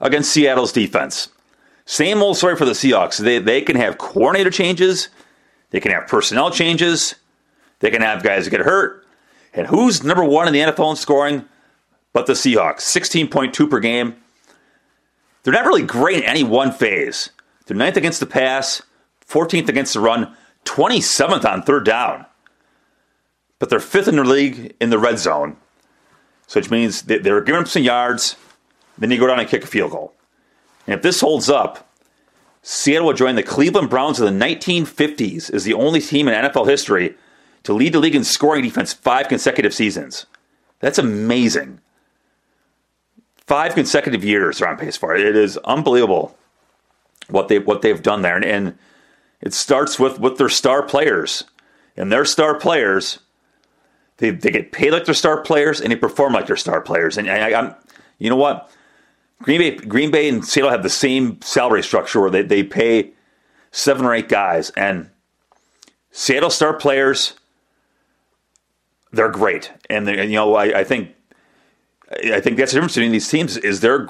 against 0.00 0.32
Seattle's 0.32 0.72
defense. 0.72 1.28
Same 1.84 2.22
old 2.22 2.38
story 2.38 2.56
for 2.56 2.64
the 2.64 2.72
Seahawks. 2.72 3.18
They, 3.18 3.40
they 3.40 3.60
can 3.60 3.76
have 3.76 3.98
coordinator 3.98 4.50
changes, 4.50 5.10
they 5.68 5.80
can 5.80 5.92
have 5.92 6.08
personnel 6.08 6.50
changes, 6.50 7.14
they 7.80 7.90
can 7.90 8.00
have 8.00 8.22
guys 8.22 8.48
get 8.48 8.60
hurt. 8.60 9.06
And 9.52 9.66
who's 9.66 10.02
number 10.02 10.24
one 10.24 10.46
in 10.46 10.54
the 10.54 10.60
NFL 10.60 10.92
in 10.92 10.96
scoring? 10.96 11.44
But 12.12 12.26
the 12.26 12.32
Seahawks, 12.32 12.80
16.2 12.80 13.70
per 13.70 13.80
game. 13.80 14.16
They're 15.42 15.54
not 15.54 15.66
really 15.66 15.82
great 15.82 16.18
in 16.18 16.24
any 16.24 16.44
one 16.44 16.72
phase. 16.72 17.30
They're 17.66 17.76
ninth 17.76 17.96
against 17.96 18.20
the 18.20 18.26
pass, 18.26 18.82
14th 19.26 19.68
against 19.68 19.94
the 19.94 20.00
run, 20.00 20.34
27th 20.64 21.44
on 21.44 21.62
third 21.62 21.84
down. 21.84 22.26
But 23.58 23.70
they're 23.70 23.80
fifth 23.80 24.08
in 24.08 24.16
the 24.16 24.24
league 24.24 24.74
in 24.80 24.90
the 24.90 24.98
red 24.98 25.18
zone, 25.18 25.56
so 26.46 26.58
which 26.58 26.70
means 26.70 27.02
they're 27.02 27.40
giving 27.40 27.60
up 27.60 27.68
some 27.68 27.82
yards. 27.82 28.36
Then 28.98 29.10
you 29.10 29.18
go 29.18 29.26
down 29.26 29.38
and 29.38 29.48
kick 29.48 29.64
a 29.64 29.66
field 29.66 29.92
goal. 29.92 30.14
And 30.86 30.94
if 30.96 31.02
this 31.02 31.20
holds 31.20 31.48
up, 31.48 31.88
Seattle 32.62 33.06
will 33.06 33.14
join 33.14 33.36
the 33.36 33.42
Cleveland 33.42 33.88
Browns 33.88 34.20
of 34.20 34.26
the 34.26 34.38
1950s 34.38 35.52
as 35.52 35.64
the 35.64 35.74
only 35.74 36.00
team 36.00 36.28
in 36.28 36.34
NFL 36.34 36.68
history 36.68 37.14
to 37.62 37.72
lead 37.72 37.94
the 37.94 37.98
league 37.98 38.14
in 38.14 38.24
scoring 38.24 38.62
defense 38.62 38.92
five 38.92 39.28
consecutive 39.28 39.72
seasons. 39.72 40.26
That's 40.80 40.98
amazing 40.98 41.80
five 43.50 43.74
consecutive 43.74 44.22
years 44.22 44.58
they're 44.58 44.68
on 44.68 44.76
pace 44.76 44.96
for 44.96 45.12
it. 45.12 45.26
It 45.26 45.34
is 45.34 45.56
unbelievable 45.64 46.38
what 47.28 47.48
they 47.48 47.58
what 47.58 47.82
they've 47.82 48.00
done 48.00 48.22
there, 48.22 48.36
and, 48.36 48.44
and 48.44 48.78
it 49.40 49.52
starts 49.52 49.98
with 49.98 50.20
with 50.20 50.38
their 50.38 50.48
star 50.48 50.84
players 50.84 51.42
and 51.96 52.12
their 52.12 52.24
star 52.24 52.54
players. 52.54 53.18
They, 54.18 54.30
they 54.30 54.52
get 54.52 54.70
paid 54.70 54.92
like 54.92 55.06
their 55.06 55.14
star 55.14 55.40
players 55.40 55.80
and 55.80 55.90
they 55.90 55.96
perform 55.96 56.34
like 56.34 56.46
their 56.46 56.56
star 56.56 56.82
players. 56.82 57.16
And 57.16 57.28
I, 57.28 57.50
am 57.50 57.74
you 58.18 58.28
know 58.28 58.36
what, 58.36 58.70
Green 59.42 59.58
Bay, 59.58 59.76
Green 59.76 60.10
Bay 60.10 60.28
and 60.28 60.44
Seattle 60.44 60.70
have 60.70 60.82
the 60.82 60.90
same 60.90 61.40
salary 61.40 61.82
structure 61.82 62.20
where 62.20 62.30
they, 62.30 62.42
they 62.42 62.62
pay 62.62 63.12
seven 63.72 64.04
or 64.04 64.14
eight 64.14 64.28
guys, 64.28 64.70
and 64.70 65.10
Seattle 66.12 66.50
star 66.50 66.74
players, 66.74 67.32
they're 69.10 69.30
great. 69.30 69.72
And, 69.88 70.06
they, 70.06 70.26
you 70.26 70.36
know, 70.36 70.54
I, 70.54 70.80
I 70.80 70.84
think 70.84 71.14
I 72.10 72.40
think 72.40 72.56
that's 72.56 72.72
the 72.72 72.76
difference 72.76 72.94
between 72.94 73.12
these 73.12 73.28
teams 73.28 73.56
is 73.56 73.80
they're 73.80 74.08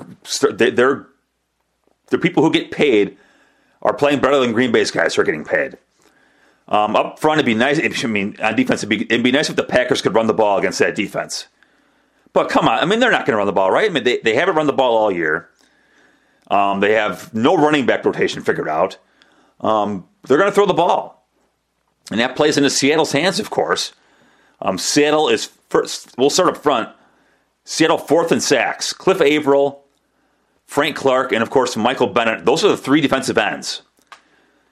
they're 0.50 1.06
the 2.08 2.18
people 2.18 2.42
who 2.42 2.50
get 2.50 2.70
paid 2.70 3.16
are 3.82 3.94
playing 3.94 4.20
better 4.20 4.38
than 4.38 4.52
Green 4.52 4.72
Bay's 4.72 4.90
guys 4.90 5.14
who 5.14 5.22
are 5.22 5.24
getting 5.24 5.44
paid. 5.44 5.78
Um, 6.68 6.94
up 6.94 7.18
front, 7.18 7.38
it'd 7.38 7.46
be 7.46 7.54
nice. 7.54 7.80
I 8.04 8.06
mean, 8.06 8.36
on 8.40 8.54
defense, 8.54 8.84
it'd 8.84 8.88
be, 8.88 9.04
it'd 9.04 9.24
be 9.24 9.32
nice 9.32 9.50
if 9.50 9.56
the 9.56 9.64
Packers 9.64 10.02
could 10.02 10.14
run 10.14 10.28
the 10.28 10.34
ball 10.34 10.58
against 10.58 10.78
that 10.78 10.94
defense. 10.94 11.48
But 12.32 12.48
come 12.48 12.68
on, 12.68 12.78
I 12.78 12.84
mean, 12.84 13.00
they're 13.00 13.10
not 13.10 13.26
going 13.26 13.32
to 13.32 13.38
run 13.38 13.46
the 13.46 13.52
ball, 13.52 13.72
right? 13.72 13.90
I 13.90 13.92
mean, 13.92 14.04
they, 14.04 14.18
they 14.18 14.36
haven't 14.36 14.54
run 14.54 14.66
the 14.66 14.72
ball 14.72 14.96
all 14.96 15.10
year. 15.10 15.48
Um, 16.48 16.80
they 16.80 16.92
have 16.92 17.34
no 17.34 17.56
running 17.56 17.86
back 17.86 18.04
rotation 18.04 18.42
figured 18.42 18.68
out. 18.68 18.98
Um, 19.60 20.06
they're 20.22 20.38
going 20.38 20.50
to 20.50 20.54
throw 20.54 20.66
the 20.66 20.74
ball. 20.74 21.26
And 22.10 22.20
that 22.20 22.36
plays 22.36 22.56
into 22.56 22.70
Seattle's 22.70 23.12
hands, 23.12 23.40
of 23.40 23.50
course. 23.50 23.92
Um, 24.62 24.78
Seattle 24.78 25.28
is 25.28 25.46
first. 25.68 26.14
We'll 26.18 26.30
start 26.30 26.50
up 26.50 26.56
front. 26.56 26.88
Seattle 27.70 27.98
fourth 27.98 28.32
in 28.32 28.40
sacks. 28.40 28.92
Cliff 28.92 29.20
Avril, 29.20 29.84
Frank 30.66 30.96
Clark, 30.96 31.30
and 31.30 31.40
of 31.40 31.50
course 31.50 31.76
Michael 31.76 32.08
Bennett. 32.08 32.44
Those 32.44 32.64
are 32.64 32.68
the 32.68 32.76
three 32.76 33.00
defensive 33.00 33.38
ends. 33.38 33.82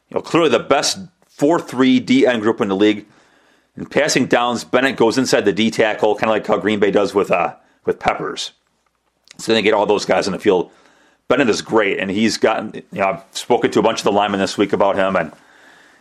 You 0.08 0.16
know, 0.16 0.20
clearly 0.20 0.48
the 0.48 0.58
best 0.58 0.98
4 1.28 1.60
3 1.60 2.00
D 2.00 2.26
end 2.26 2.42
group 2.42 2.60
in 2.60 2.66
the 2.66 2.74
league. 2.74 3.06
In 3.76 3.86
passing 3.86 4.26
downs, 4.26 4.64
Bennett 4.64 4.96
goes 4.96 5.16
inside 5.16 5.44
the 5.44 5.52
D 5.52 5.70
tackle, 5.70 6.16
kind 6.16 6.24
of 6.24 6.30
like 6.30 6.44
how 6.44 6.56
Green 6.58 6.80
Bay 6.80 6.90
does 6.90 7.14
with 7.14 7.30
uh, 7.30 7.54
with 7.84 8.00
Peppers. 8.00 8.50
So 9.38 9.54
they 9.54 9.62
get 9.62 9.74
all 9.74 9.86
those 9.86 10.04
guys 10.04 10.26
in 10.26 10.32
the 10.32 10.40
field. 10.40 10.72
Bennett 11.28 11.48
is 11.48 11.62
great, 11.62 12.00
and 12.00 12.10
he's 12.10 12.36
gotten. 12.36 12.74
You 12.90 12.98
know, 12.98 13.10
I've 13.10 13.24
spoken 13.30 13.70
to 13.70 13.78
a 13.78 13.82
bunch 13.82 14.00
of 14.00 14.04
the 14.04 14.12
linemen 14.12 14.40
this 14.40 14.58
week 14.58 14.72
about 14.72 14.96
him, 14.96 15.14
and 15.14 15.32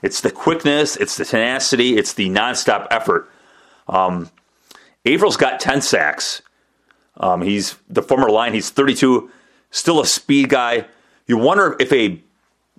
it's 0.02 0.22
the 0.22 0.32
quickness, 0.32 0.96
it's 0.96 1.16
the 1.16 1.26
tenacity, 1.26 1.96
it's 1.96 2.14
the 2.14 2.28
nonstop 2.28 2.88
effort. 2.90 3.30
Um, 3.88 4.32
Avril's 5.06 5.38
got 5.38 5.60
ten 5.60 5.84
sacks. 5.84 6.42
Um, 7.20 7.42
he's 7.42 7.76
the 7.90 8.02
former 8.02 8.30
line. 8.30 8.54
He's 8.54 8.70
32, 8.70 9.30
still 9.72 10.00
a 10.00 10.06
speed 10.06 10.50
guy. 10.50 10.86
You 11.26 11.38
wonder 11.38 11.76
if 11.80 11.92
a 11.92 12.22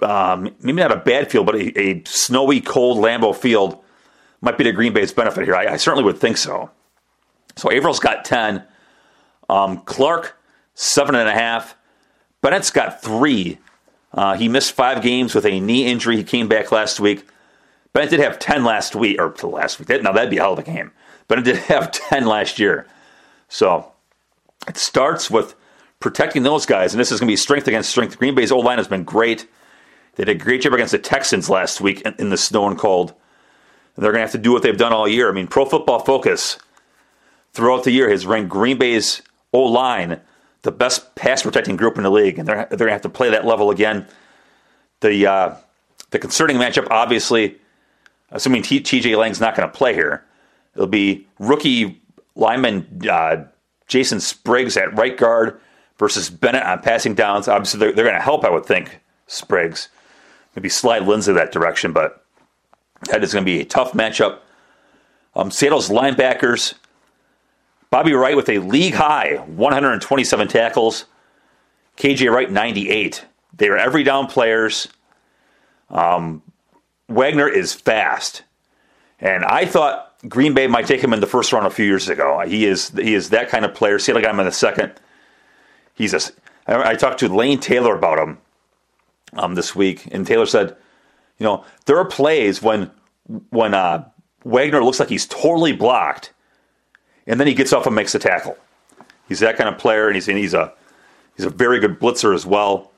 um, 0.01 0.55
maybe 0.61 0.81
not 0.81 0.93
a 0.93 0.97
bad 0.97 1.31
field, 1.31 1.47
but 1.47 1.57
a, 1.57 1.81
a, 1.81 2.03
snowy, 2.05 2.61
cold 2.61 2.99
Lambeau 2.99 3.35
field 3.35 3.83
might 4.41 4.57
be 4.57 4.65
to 4.65 4.73
Green 4.73 4.93
Bay's 4.93 5.13
benefit 5.13 5.45
here. 5.45 5.57
I, 5.57 5.73
I 5.73 5.77
certainly 5.77 6.05
would 6.05 6.19
think 6.19 6.37
so. 6.37 6.71
So 7.57 7.73
Avril's 7.73 7.99
got 7.99 8.25
10. 8.25 8.63
Um, 9.49 9.79
Clark, 9.79 10.37
seven 10.75 11.15
and 11.17 11.29
a 11.29 11.33
half. 11.33 11.77
Bennett's 12.41 12.71
got 12.71 13.03
three. 13.03 13.59
Uh, 14.13 14.37
he 14.37 14.49
missed 14.49 14.73
five 14.73 15.03
games 15.03 15.35
with 15.35 15.45
a 15.45 15.59
knee 15.59 15.87
injury. 15.87 16.17
He 16.17 16.25
came 16.25 16.49
back 16.49 16.71
last 16.71 17.01
week. 17.01 17.27
Bennett 17.93 18.11
did 18.11 18.21
have 18.21 18.39
10 18.39 18.65
last 18.65 18.95
week, 18.95 19.21
or 19.21 19.35
last 19.43 19.79
week. 19.79 19.89
Now, 20.03 20.13
that'd 20.13 20.31
be 20.31 20.39
a 20.39 20.43
hell 20.43 20.53
of 20.53 20.59
a 20.59 20.63
game. 20.63 20.93
Bennett 21.27 21.45
did 21.45 21.57
have 21.57 21.91
10 21.91 22.27
last 22.27 22.59
year. 22.59 22.87
So 23.49 23.93
it 24.69 24.77
starts 24.77 25.31
with 25.31 25.55
protecting 26.01 26.43
those 26.43 26.67
guys, 26.67 26.93
and 26.93 27.01
this 27.01 27.11
is 27.11 27.21
going 27.21 27.29
to 27.29 27.33
be 27.33 27.37
strength 27.37 27.67
against 27.67 27.91
strength. 27.91 28.19
Green 28.19 28.35
Bay's 28.35 28.53
old 28.53 28.65
line 28.65 28.79
has 28.79 28.89
been 28.89 29.05
great. 29.05 29.49
They 30.15 30.25
did 30.25 30.41
a 30.41 30.45
great 30.45 30.63
job 30.63 30.75
against 30.75 30.93
the 30.93 30.99
Texans 30.99 31.49
last 31.49 31.81
week 31.81 32.03
in 32.03 32.31
the 32.31 32.37
snow 32.37 32.67
and 32.69 32.79
cold. 32.79 33.15
And 33.97 34.05
they're 34.05 34.13
going 34.13 34.21
to 34.21 34.27
have 34.27 34.33
to 34.33 34.39
do 34.39 34.53
what 34.53 34.63
they've 34.63 34.77
done 34.77 34.93
all 34.93 35.09
year. 35.09 35.29
I 35.29 35.33
mean, 35.33 35.47
Pro 35.47 35.65
Football 35.65 36.01
Focus 36.01 36.59
throughout 37.53 37.85
the 37.85 37.91
year 37.91 38.11
has 38.11 38.27
ranked 38.27 38.49
Green 38.51 38.79
Bay's 38.79 39.23
O 39.53 39.63
line 39.63 40.21
the 40.63 40.73
best 40.73 41.15
pass 41.15 41.43
protecting 41.43 41.77
group 41.77 41.97
in 41.97 42.03
the 42.03 42.11
league, 42.11 42.39
and 42.39 42.47
they're, 42.47 42.67
they're 42.71 42.79
going 42.79 42.89
to 42.89 42.93
have 42.93 43.03
to 43.03 43.09
play 43.09 43.31
that 43.31 43.47
level 43.47 43.71
again. 43.71 44.07
The 45.01 45.27
uh, 45.27 45.55
the 46.11 46.19
concerning 46.19 46.57
matchup, 46.57 46.89
obviously, 46.91 47.59
assuming 48.31 48.63
TJ 48.63 49.17
Lang's 49.17 49.41
not 49.41 49.55
going 49.55 49.69
to 49.69 49.75
play 49.75 49.95
here, 49.95 50.25
it'll 50.75 50.87
be 50.87 51.27
rookie 51.39 52.01
lineman 52.35 53.03
uh, 53.09 53.45
Jason 53.89 54.21
Spriggs 54.21 54.77
at 54.77 54.97
right 54.97 55.17
guard 55.17 55.61
versus 55.99 56.31
Bennett 56.31 56.63
on 56.63 56.81
passing 56.81 57.15
downs. 57.15 57.49
Obviously, 57.49 57.81
they're, 57.81 57.93
they're 57.93 58.05
going 58.05 58.17
to 58.17 58.23
help, 58.23 58.45
I 58.45 58.51
would 58.51 58.67
think, 58.67 59.01
Spriggs 59.27 59.89
maybe 60.59 60.69
slide 60.69 61.03
Linsley 61.03 61.35
that 61.35 61.53
direction, 61.53 61.93
but 61.93 62.25
that 63.03 63.23
is 63.23 63.33
going 63.33 63.45
to 63.45 63.51
be 63.51 63.61
a 63.61 63.65
tough 63.65 63.93
matchup. 63.93 64.41
Um, 65.37 65.53
Seattle's 65.53 65.89
linebackers, 65.89 66.75
Bobby 67.91 68.13
Wright 68.13 68.35
with 68.35 68.49
a 68.49 68.59
league 68.59 68.95
high 68.95 69.37
127 69.37 70.49
tackles, 70.49 71.05
KJ 71.97 72.33
Wright 72.33 72.51
98. 72.51 73.25
They 73.57 73.69
are 73.69 73.77
every 73.77 74.03
down 74.03 74.27
players. 74.27 74.89
Um, 75.91 76.43
Wagner 77.09 77.49
is 77.49 77.73
fast, 77.73 78.43
and 79.21 79.45
I 79.45 79.65
thought 79.65 80.08
Green 80.27 80.53
Bay 80.53 80.67
might 80.67 80.87
take 80.87 81.03
him 81.03 81.13
in 81.13 81.21
the 81.21 81.27
first 81.27 81.53
round 81.53 81.67
a 81.67 81.71
few 81.71 81.85
years 81.85 82.09
ago. 82.09 82.43
He 82.47 82.67
is 82.67 82.91
he 82.91 83.15
is 83.15 83.31
that 83.31 83.49
kind 83.49 83.65
of 83.65 83.75
player. 83.75 83.99
Seattle 83.99 84.23
got 84.23 84.35
him 84.35 84.41
in 84.41 84.47
the 84.47 84.53
second. 84.53 84.93
He's 85.95 86.15
a. 86.15 86.21
I 86.67 86.97
talked 86.97 87.21
to 87.21 87.29
Lane 87.29 87.61
Taylor 87.61 87.97
about 87.97 88.19
him 88.19 88.39
um, 89.35 89.55
this 89.55 89.75
week, 89.75 90.07
and 90.13 90.27
Taylor 90.27 90.45
said, 90.45 90.77
you 91.39 91.45
know, 91.45 91.65
there 91.87 91.97
are 91.99 92.05
plays 92.05 92.61
when 92.61 92.91
when 93.51 93.75
uh, 93.75 94.09
Wagner 94.45 94.83
looks 94.83 95.01
like 95.01 95.09
he's 95.09 95.27
totally 95.27 95.73
blocked, 95.73 96.33
and 97.27 97.39
then 97.39 97.47
he 97.47 97.55
gets 97.55 97.73
off 97.73 97.87
and 97.87 97.95
makes 97.95 98.15
a 98.15 98.19
tackle. 98.19 98.57
He's 99.29 99.41
that 99.41 99.57
kind 99.57 99.69
of 99.69 99.79
player, 99.79 100.07
and 100.07 100.17
he's 100.17 100.29
and 100.29 100.37
he's 100.37 100.55
a 100.55 100.73
he's 101.37 101.47
a 101.47 101.51
very 101.51 101.79
good 101.79 102.01
blitzer 102.01 102.35
as 102.35 102.45
well. 102.45 102.91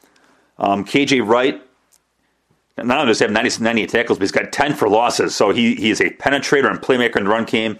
Um, 0.58 0.84
KJ 0.84 1.26
Wright, 1.26 1.62
not 2.86 2.98
only 2.98 3.10
does 3.10 3.18
he 3.18 3.24
have 3.24 3.32
90, 3.32 3.62
98 3.62 3.88
tackles, 3.88 4.18
but 4.18 4.22
he's 4.22 4.32
got 4.32 4.52
10 4.52 4.74
for 4.74 4.88
losses. 4.88 5.34
So 5.34 5.50
he, 5.50 5.74
he 5.74 5.90
is 5.90 6.00
a 6.00 6.10
penetrator 6.10 6.70
and 6.70 6.80
playmaker 6.80 7.16
in 7.16 7.24
the 7.24 7.30
run 7.30 7.44
game, 7.44 7.78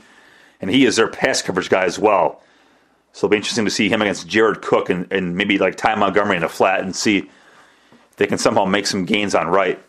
and 0.61 0.71
he 0.71 0.85
is 0.85 0.97
their 0.97 1.09
pass 1.09 1.43
coverage 1.43 1.69
guy 1.69 1.85
as 1.85 1.99
well. 1.99 2.43
So 3.13 3.27
it'll 3.27 3.31
be 3.31 3.37
interesting 3.37 3.65
to 3.65 3.71
see 3.71 3.89
him 3.89 4.03
against 4.03 4.29
Jared 4.29 4.63
Cook 4.63 4.89
and, 4.89 5.11
and 5.13 5.37
maybe 5.37 5.59
like 5.59 5.77
Ty 5.77 5.97
Montgomery 5.97 6.37
in 6.37 6.43
the 6.43 6.49
flat 6.49 6.81
and 6.81 6.95
see 6.95 7.19
if 7.19 8.17
they 8.17 8.27
can 8.27 8.39
somehow 8.39 8.65
make 8.65 8.87
some 8.87 9.05
gains 9.05 9.35
on 9.35 9.49
right. 9.49 9.83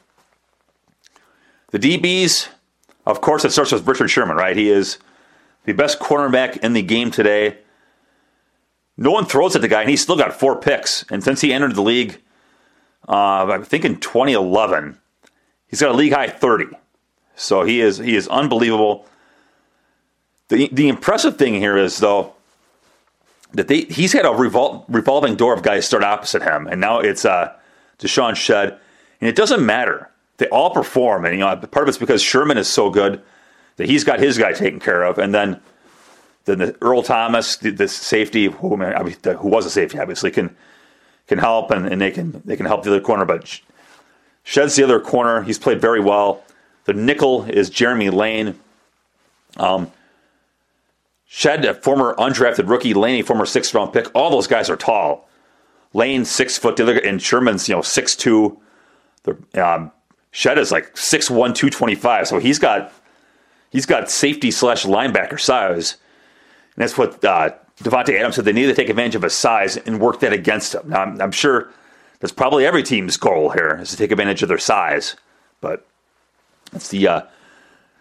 The 1.71 1.79
DBs, 1.79 2.49
of 3.05 3.21
course, 3.21 3.45
it 3.45 3.51
starts 3.51 3.71
with 3.71 3.87
Richard 3.87 4.09
Sherman, 4.09 4.37
right? 4.37 4.57
He 4.57 4.69
is 4.69 4.97
the 5.65 5.73
best 5.73 5.99
cornerback 5.99 6.57
in 6.57 6.73
the 6.73 6.81
game 6.81 7.11
today. 7.11 7.57
No 8.97 9.11
one 9.11 9.25
throws 9.25 9.55
at 9.55 9.61
the 9.61 9.67
guy, 9.67 9.81
and 9.81 9.89
he's 9.89 10.01
still 10.01 10.17
got 10.17 10.33
four 10.33 10.59
picks. 10.59 11.03
And 11.09 11.23
since 11.23 11.41
he 11.41 11.53
entered 11.53 11.75
the 11.75 11.81
league, 11.81 12.19
uh, 13.07 13.45
I 13.47 13.63
think 13.63 13.85
in 13.85 13.99
2011, 13.99 14.99
he's 15.71 15.81
got 15.81 15.89
a 15.89 15.97
league 15.97 16.13
high 16.13 16.27
30. 16.27 16.67
So 17.35 17.63
he 17.63 17.81
is 17.81 17.97
he 17.97 18.15
is 18.15 18.27
unbelievable. 18.27 19.07
The 20.49 20.69
the 20.71 20.87
impressive 20.89 21.37
thing 21.37 21.55
here 21.55 21.75
is 21.75 21.97
though 21.97 22.33
that 23.53 23.67
they 23.67 23.81
he's 23.81 24.13
had 24.13 24.25
a 24.25 24.29
revol- 24.29 24.85
revolving 24.87 25.35
door 25.35 25.53
of 25.53 25.63
guys 25.63 25.87
start 25.87 26.03
opposite 26.03 26.43
him, 26.43 26.67
and 26.67 26.79
now 26.79 26.99
it's 26.99 27.25
uh, 27.25 27.53
DeShawn 27.97 28.35
Shead, 28.35 28.77
and 29.19 29.29
it 29.29 29.35
doesn't 29.35 29.65
matter. 29.65 30.09
They 30.37 30.47
all 30.47 30.69
perform, 30.69 31.25
and 31.25 31.33
you 31.33 31.41
know 31.41 31.55
part 31.55 31.83
of 31.85 31.89
it's 31.89 31.97
because 31.97 32.21
Sherman 32.21 32.57
is 32.57 32.67
so 32.67 32.89
good 32.91 33.21
that 33.77 33.87
he's 33.87 34.03
got 34.03 34.19
his 34.19 34.37
guy 34.37 34.53
taken 34.53 34.79
care 34.79 35.03
of, 35.03 35.17
and 35.17 35.33
then 35.33 35.59
then 36.45 36.57
the 36.57 36.75
Earl 36.81 37.03
Thomas, 37.03 37.57
the, 37.57 37.69
the 37.69 37.87
safety, 37.87 38.45
who, 38.45 38.75
who, 38.75 39.47
was 39.47 39.65
a 39.65 39.69
safety, 39.69 39.99
obviously 39.99 40.31
can 40.31 40.55
can 41.27 41.37
help, 41.37 41.71
and, 41.71 41.87
and 41.87 42.01
they 42.01 42.11
can 42.11 42.41
they 42.45 42.55
can 42.55 42.65
help 42.65 42.83
the 42.83 42.89
other 42.89 43.01
corner. 43.01 43.25
But 43.25 43.61
Shead's 44.43 44.75
the 44.75 44.83
other 44.83 44.99
corner. 44.99 45.43
He's 45.43 45.59
played 45.59 45.81
very 45.81 45.99
well. 45.99 46.43
The 46.85 46.93
nickel 46.93 47.45
is 47.45 47.69
Jeremy 47.69 48.09
Lane. 48.09 48.59
Um, 49.57 49.91
Shead, 51.27 51.63
a 51.63 51.73
former 51.73 52.15
undrafted 52.15 52.67
rookie, 52.67 52.93
Lane, 52.93 53.21
a 53.21 53.23
former 53.23 53.45
sixth 53.45 53.73
round 53.73 53.93
pick. 53.93 54.13
All 54.13 54.29
those 54.29 54.47
guys 54.47 54.69
are 54.69 54.75
tall. 54.75 55.29
Lane 55.93 56.25
six 56.25 56.57
foot, 56.57 56.75
the 56.75 56.83
other 56.83 56.97
and 56.97 57.21
Sherman's 57.21 57.69
you 57.69 57.75
know 57.75 57.81
six 57.81 58.15
two. 58.15 58.59
The 59.23 59.37
um, 59.63 59.91
Shead 60.31 60.57
is 60.57 60.71
like 60.71 60.97
six 60.97 61.29
one 61.29 61.53
two 61.53 61.69
twenty 61.69 61.95
five. 61.95 62.27
So 62.27 62.39
he's 62.39 62.59
got 62.59 62.91
he's 63.69 63.85
got 63.85 64.09
safety 64.09 64.51
slash 64.51 64.85
linebacker 64.85 65.39
size, 65.39 65.97
and 66.75 66.81
that's 66.83 66.97
what 66.97 67.23
uh, 67.23 67.51
Davante 67.81 68.17
Adams 68.17 68.35
said. 68.35 68.45
They 68.45 68.53
need 68.53 68.67
to 68.67 68.73
take 68.73 68.89
advantage 68.89 69.15
of 69.15 69.21
his 69.21 69.33
size 69.33 69.77
and 69.77 69.99
work 69.99 70.19
that 70.21 70.33
against 70.33 70.75
him. 70.75 70.89
Now 70.89 71.03
I'm, 71.03 71.21
I'm 71.21 71.31
sure 71.31 71.69
that's 72.21 72.31
probably 72.31 72.65
every 72.65 72.83
team's 72.83 73.17
goal 73.17 73.49
here 73.49 73.79
is 73.81 73.89
to 73.89 73.97
take 73.97 74.11
advantage 74.11 74.43
of 74.43 74.47
their 74.47 74.59
size, 74.59 75.15
but 75.59 75.85
that's 76.71 76.87
the 76.89 77.07
uh, 77.07 77.21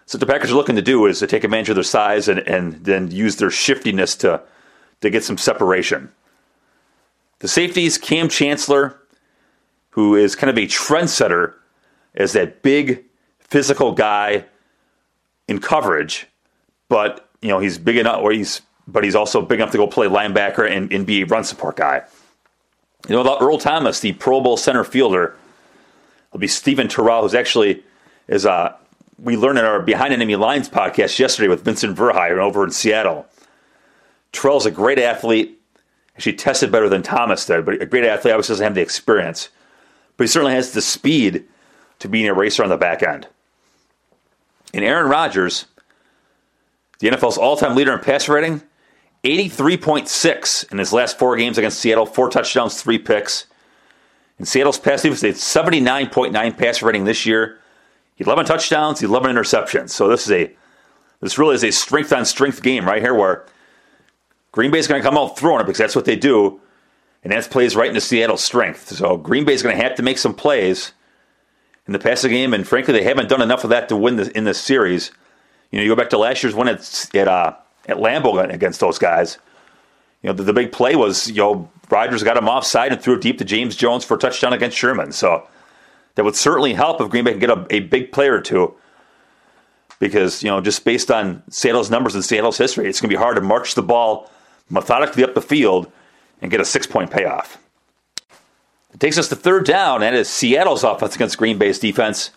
so 0.04 0.18
the 0.18 0.26
Packers 0.26 0.52
are 0.52 0.56
looking 0.56 0.76
to 0.76 0.82
do 0.82 1.06
is 1.06 1.18
to 1.20 1.26
take 1.26 1.42
advantage 1.42 1.70
of 1.70 1.76
their 1.76 1.82
size 1.82 2.28
and, 2.28 2.40
and 2.40 2.84
then 2.84 3.10
use 3.10 3.36
their 3.36 3.50
shiftiness 3.50 4.14
to 4.16 4.42
to 5.00 5.10
get 5.10 5.24
some 5.24 5.38
separation. 5.38 6.12
The 7.38 7.48
safeties, 7.48 7.96
Cam 7.96 8.28
Chancellor, 8.28 9.00
who 9.90 10.14
is 10.14 10.36
kind 10.36 10.50
of 10.50 10.58
a 10.58 10.66
trendsetter 10.66 11.54
as 12.14 12.34
that 12.34 12.62
big 12.62 13.04
physical 13.38 13.92
guy 13.92 14.44
in 15.48 15.60
coverage, 15.60 16.26
but 16.90 17.30
you 17.40 17.48
know 17.48 17.58
he's 17.58 17.78
big 17.78 17.96
enough, 17.96 18.20
or 18.20 18.32
he's 18.32 18.60
but 18.86 19.02
he's 19.02 19.14
also 19.14 19.40
big 19.40 19.60
enough 19.60 19.72
to 19.72 19.78
go 19.78 19.86
play 19.86 20.08
linebacker 20.08 20.70
and, 20.70 20.92
and 20.92 21.06
be 21.06 21.22
a 21.22 21.26
run 21.26 21.44
support 21.44 21.76
guy. 21.76 22.02
You 23.08 23.14
know 23.14 23.20
about 23.20 23.42
Earl 23.42 23.58
Thomas, 23.58 24.00
the 24.00 24.12
Pro 24.12 24.40
Bowl 24.40 24.56
center 24.56 24.84
fielder. 24.84 25.36
It'll 26.28 26.40
be 26.40 26.46
Steven 26.46 26.88
Terrell, 26.88 27.22
who's 27.22 27.34
actually 27.34 27.82
is 28.28 28.46
uh 28.46 28.74
we 29.18 29.36
learned 29.36 29.58
in 29.58 29.64
our 29.64 29.80
Behind 29.82 30.14
Enemy 30.14 30.36
Lines 30.36 30.68
podcast 30.68 31.18
yesterday 31.18 31.48
with 31.48 31.64
Vincent 31.64 31.96
Verhei 31.96 32.30
over 32.38 32.64
in 32.64 32.70
Seattle. 32.70 33.26
Terrell's 34.32 34.64
a 34.66 34.70
great 34.70 34.98
athlete 34.98 35.60
She 36.18 36.32
tested 36.32 36.70
better 36.70 36.88
than 36.88 37.02
Thomas 37.02 37.44
did, 37.46 37.64
but 37.64 37.80
a 37.82 37.86
great 37.86 38.04
athlete 38.04 38.32
obviously 38.32 38.54
doesn't 38.54 38.64
have 38.64 38.74
the 38.74 38.80
experience. 38.82 39.48
But 40.16 40.24
he 40.24 40.28
certainly 40.28 40.54
has 40.54 40.72
the 40.72 40.82
speed 40.82 41.44
to 41.98 42.08
be 42.08 42.20
an 42.22 42.28
eraser 42.28 42.62
on 42.62 42.68
the 42.68 42.76
back 42.76 43.02
end. 43.02 43.26
And 44.72 44.84
Aaron 44.84 45.10
Rodgers, 45.10 45.66
the 47.00 47.08
NFL's 47.08 47.38
all 47.38 47.56
time 47.56 47.74
leader 47.74 47.92
in 47.92 48.00
pass 48.00 48.28
rating, 48.28 48.62
83.6 49.24 50.72
in 50.72 50.78
his 50.78 50.92
last 50.92 51.18
four 51.18 51.36
games 51.36 51.58
against 51.58 51.80
Seattle, 51.80 52.06
four 52.06 52.30
touchdowns, 52.30 52.80
three 52.80 52.98
picks. 52.98 53.46
In 54.38 54.46
Seattle's 54.46 54.78
pass 54.78 55.02
defense, 55.02 55.20
they 55.20 55.28
had 55.28 55.36
79.9 55.36 56.56
pass 56.56 56.82
rating 56.82 57.04
this 57.04 57.26
year. 57.26 57.58
11 58.18 58.46
touchdowns, 58.46 59.02
11 59.02 59.34
interceptions. 59.34 59.90
So 59.90 60.08
this 60.08 60.26
is 60.26 60.32
a 60.32 60.54
this 61.20 61.38
really 61.38 61.54
is 61.54 61.64
a 61.64 61.70
strength 61.70 62.12
on 62.12 62.24
strength 62.24 62.62
game 62.62 62.86
right 62.86 63.02
here 63.02 63.14
where 63.14 63.44
Green 64.52 64.70
Bay's 64.70 64.86
going 64.86 65.02
to 65.02 65.06
come 65.06 65.18
out 65.18 65.38
throwing 65.38 65.60
it 65.60 65.64
because 65.64 65.78
that's 65.78 65.96
what 65.96 66.06
they 66.06 66.16
do. 66.16 66.60
And 67.22 67.32
that 67.32 67.50
plays 67.50 67.76
right 67.76 67.88
into 67.88 68.00
Seattle's 68.00 68.42
strength. 68.42 68.88
So 68.88 69.18
Green 69.18 69.44
Bay's 69.44 69.62
going 69.62 69.76
to 69.76 69.82
have 69.82 69.94
to 69.96 70.02
make 70.02 70.16
some 70.16 70.34
plays 70.34 70.92
in 71.86 71.92
the 71.92 71.98
passing 71.98 72.30
game, 72.30 72.54
and 72.54 72.66
frankly, 72.66 72.94
they 72.94 73.02
haven't 73.02 73.28
done 73.28 73.42
enough 73.42 73.64
of 73.64 73.70
that 73.70 73.88
to 73.88 73.96
win 73.96 74.16
this, 74.16 74.28
in 74.28 74.44
this 74.44 74.60
series. 74.60 75.10
You 75.70 75.78
know, 75.78 75.82
you 75.82 75.90
go 75.90 75.96
back 75.96 76.10
to 76.10 76.18
last 76.18 76.42
year's 76.42 76.54
win 76.54 76.68
at 76.68 77.10
at, 77.14 77.28
uh, 77.28 77.56
at 77.86 77.96
Lambeau 77.96 78.52
against 78.52 78.80
those 78.80 78.98
guys. 78.98 79.38
You 80.22 80.28
know, 80.28 80.34
the, 80.34 80.42
the 80.42 80.52
big 80.52 80.72
play 80.72 80.96
was 80.96 81.28
you 81.28 81.36
know 81.36 81.70
Rodgers 81.90 82.22
got 82.22 82.36
him 82.36 82.48
offside 82.48 82.92
and 82.92 83.00
threw 83.00 83.14
it 83.14 83.20
deep 83.20 83.38
to 83.38 83.44
James 83.44 83.76
Jones 83.76 84.04
for 84.04 84.14
a 84.14 84.18
touchdown 84.18 84.52
against 84.52 84.76
Sherman. 84.76 85.12
So 85.12 85.46
that 86.14 86.24
would 86.24 86.36
certainly 86.36 86.74
help 86.74 87.00
if 87.00 87.10
Green 87.10 87.24
Bay 87.24 87.32
can 87.32 87.40
get 87.40 87.50
a, 87.50 87.66
a 87.70 87.80
big 87.80 88.12
player 88.12 88.34
or 88.34 88.40
two. 88.40 88.74
Because, 89.98 90.42
you 90.42 90.48
know, 90.48 90.60
just 90.62 90.84
based 90.84 91.10
on 91.10 91.42
Seattle's 91.50 91.90
numbers 91.90 92.14
and 92.14 92.24
Seattle's 92.24 92.56
history, 92.56 92.88
it's 92.88 93.00
going 93.00 93.10
to 93.10 93.16
be 93.16 93.20
hard 93.20 93.36
to 93.36 93.42
march 93.42 93.74
the 93.74 93.82
ball 93.82 94.30
methodically 94.70 95.24
up 95.24 95.34
the 95.34 95.42
field 95.42 95.90
and 96.40 96.50
get 96.50 96.60
a 96.60 96.64
six 96.64 96.86
point 96.86 97.10
payoff. 97.10 97.58
It 98.92 98.98
takes 98.98 99.18
us 99.18 99.28
to 99.28 99.36
third 99.36 99.66
down, 99.66 100.02
and 100.02 100.16
it 100.16 100.18
is 100.18 100.28
Seattle's 100.28 100.84
offense 100.84 101.14
against 101.14 101.38
Green 101.38 101.58
Bay's 101.58 101.78
defense. 101.78 102.30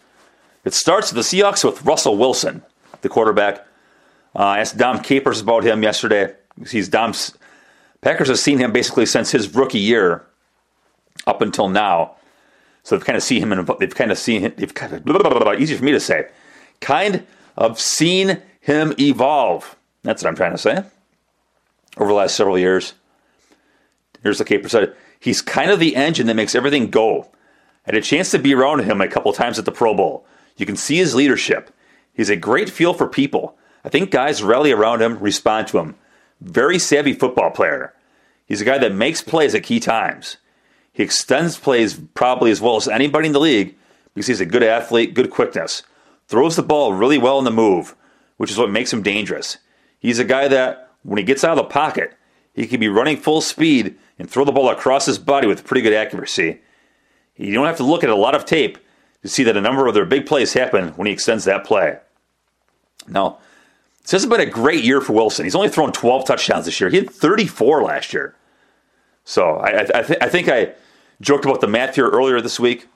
It 0.65 0.73
starts 0.73 1.12
with 1.12 1.29
the 1.29 1.38
Seahawks 1.38 1.63
with 1.63 1.83
Russell 1.85 2.17
Wilson, 2.17 2.63
the 3.01 3.09
quarterback. 3.09 3.65
Uh, 4.35 4.39
I 4.39 4.59
asked 4.59 4.77
Dom 4.77 4.99
Capers 5.01 5.41
about 5.41 5.63
him 5.63 5.83
yesterday. 5.83 6.33
He's 6.67 6.89
Dom's 6.89 7.37
Packers 8.01 8.27
have 8.27 8.39
seen 8.39 8.57
him 8.57 8.71
basically 8.71 9.05
since 9.05 9.31
his 9.31 9.55
rookie 9.55 9.79
year 9.79 10.25
up 11.25 11.41
until 11.41 11.69
now. 11.69 12.15
So 12.83 12.95
they've 12.95 13.05
kind 13.05 13.15
of 13.15 13.23
seen 13.23 13.41
him, 13.41 13.53
and 13.53 13.67
they've 13.79 13.95
kind 13.95 14.11
of 14.11 14.17
seen 14.17 14.41
him. 14.41 14.53
They've 14.57 14.73
kind 14.73 14.93
of 14.93 15.05
blah, 15.05 15.17
blah, 15.19 15.39
blah, 15.39 15.53
easy 15.53 15.75
for 15.75 15.85
me 15.85 15.93
to 15.93 16.01
say, 16.01 16.27
kind 16.81 17.25
of 17.55 17.79
seen 17.79 18.41
him 18.59 18.93
evolve. 18.99 19.77
That's 20.01 20.21
what 20.21 20.29
I'm 20.29 20.35
trying 20.35 20.51
to 20.51 20.57
say. 20.57 20.83
Over 21.97 22.09
the 22.09 22.15
last 22.15 22.35
several 22.35 22.59
years, 22.59 22.93
here's 24.21 24.39
the 24.39 24.45
caper 24.45 24.67
said 24.67 24.95
he's 25.19 25.41
kind 25.41 25.71
of 25.71 25.79
the 25.79 25.95
engine 25.95 26.27
that 26.27 26.35
makes 26.35 26.55
everything 26.55 26.89
go. 26.89 27.29
I 27.85 27.91
had 27.91 27.95
a 27.95 28.01
chance 28.01 28.31
to 28.31 28.39
be 28.39 28.53
around 28.53 28.79
him 28.79 28.99
a 28.99 29.07
couple 29.07 29.31
times 29.31 29.57
at 29.59 29.65
the 29.65 29.71
Pro 29.71 29.93
Bowl. 29.93 30.25
You 30.57 30.65
can 30.65 30.75
see 30.75 30.97
his 30.97 31.15
leadership. 31.15 31.73
He's 32.13 32.29
a 32.29 32.35
great 32.35 32.69
feel 32.69 32.93
for 32.93 33.07
people. 33.07 33.57
I 33.83 33.89
think 33.89 34.11
guys 34.11 34.43
rally 34.43 34.71
around 34.71 35.01
him, 35.01 35.19
respond 35.19 35.67
to 35.67 35.79
him. 35.79 35.95
Very 36.41 36.79
savvy 36.79 37.13
football 37.13 37.51
player. 37.51 37.93
He's 38.45 38.61
a 38.61 38.65
guy 38.65 38.77
that 38.77 38.93
makes 38.93 39.21
plays 39.21 39.55
at 39.55 39.63
key 39.63 39.79
times. 39.79 40.37
He 40.91 41.03
extends 41.03 41.57
plays 41.57 41.99
probably 42.13 42.51
as 42.51 42.61
well 42.61 42.75
as 42.75 42.87
anybody 42.87 43.27
in 43.27 43.33
the 43.33 43.39
league 43.39 43.75
because 44.13 44.27
he's 44.27 44.41
a 44.41 44.45
good 44.45 44.63
athlete, 44.63 45.13
good 45.13 45.31
quickness. 45.31 45.83
Throws 46.27 46.55
the 46.55 46.63
ball 46.63 46.93
really 46.93 47.17
well 47.17 47.39
in 47.39 47.45
the 47.45 47.51
move, 47.51 47.95
which 48.37 48.51
is 48.51 48.57
what 48.57 48.71
makes 48.71 48.93
him 48.93 49.01
dangerous. 49.01 49.57
He's 49.99 50.19
a 50.19 50.23
guy 50.23 50.47
that, 50.47 50.91
when 51.03 51.17
he 51.17 51.23
gets 51.23 51.43
out 51.43 51.57
of 51.57 51.57
the 51.57 51.63
pocket, 51.63 52.13
he 52.53 52.67
can 52.67 52.79
be 52.79 52.89
running 52.89 53.17
full 53.17 53.41
speed 53.41 53.97
and 54.19 54.29
throw 54.29 54.45
the 54.45 54.51
ball 54.51 54.69
across 54.69 55.05
his 55.05 55.17
body 55.17 55.47
with 55.47 55.65
pretty 55.65 55.81
good 55.81 55.93
accuracy. 55.93 56.61
You 57.35 57.53
don't 57.53 57.65
have 57.65 57.77
to 57.77 57.83
look 57.83 58.03
at 58.03 58.09
a 58.09 58.15
lot 58.15 58.35
of 58.35 58.46
tape 58.46 58.77
to 59.24 59.27
see 59.27 59.43
that 59.43 59.57
a 59.57 59.61
number 59.61 59.87
of 59.87 59.93
their 59.93 60.05
big 60.05 60.25
plays 60.25 60.53
happen 60.53 60.89
when 60.89 61.07
he 61.07 61.13
extends 61.13 61.46
that 61.46 61.65
play. 61.65 61.98
Now, 63.07 63.39
this 64.03 64.11
hasn't 64.11 64.31
been 64.31 64.42
a 64.42 64.46
great 64.46 64.83
year 64.83 65.01
for 65.01 65.13
Wilson. 65.13 65.46
He's 65.46 65.55
only 65.55 65.70
thrown 65.70 65.92
12 65.92 66.25
touchdowns 66.25 66.66
this 66.66 66.79
year. 66.79 66.89
He 66.89 66.98
had 66.98 67.09
34 67.09 67.83
last 67.83 68.13
year. 68.13 68.35
So 69.25 69.57
I, 69.57 69.81
I, 69.81 70.03
th- 70.03 70.20
I 70.22 70.29
think 70.29 70.50
I 70.50 70.74
joked 71.22 71.46
about 71.46 71.61
the 71.61 71.68
math 71.68 71.96
here 71.96 72.09
earlier 72.09 72.42
this 72.42 72.59
week. 72.59 72.87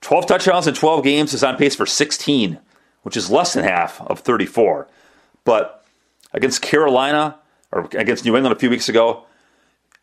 12 0.00 0.26
touchdowns 0.26 0.66
in 0.66 0.74
12 0.74 1.04
games 1.04 1.34
is 1.34 1.44
on 1.44 1.56
pace 1.56 1.76
for 1.76 1.86
16, 1.86 2.58
which 3.02 3.16
is 3.16 3.30
less 3.30 3.52
than 3.52 3.64
half 3.64 4.00
of 4.00 4.20
34. 4.20 4.88
But 5.44 5.84
against 6.32 6.62
Carolina 6.62 7.36
or 7.70 7.88
against 7.92 8.24
New 8.24 8.34
England 8.34 8.56
a 8.56 8.58
few 8.58 8.70
weeks 8.70 8.88
ago, 8.88 9.24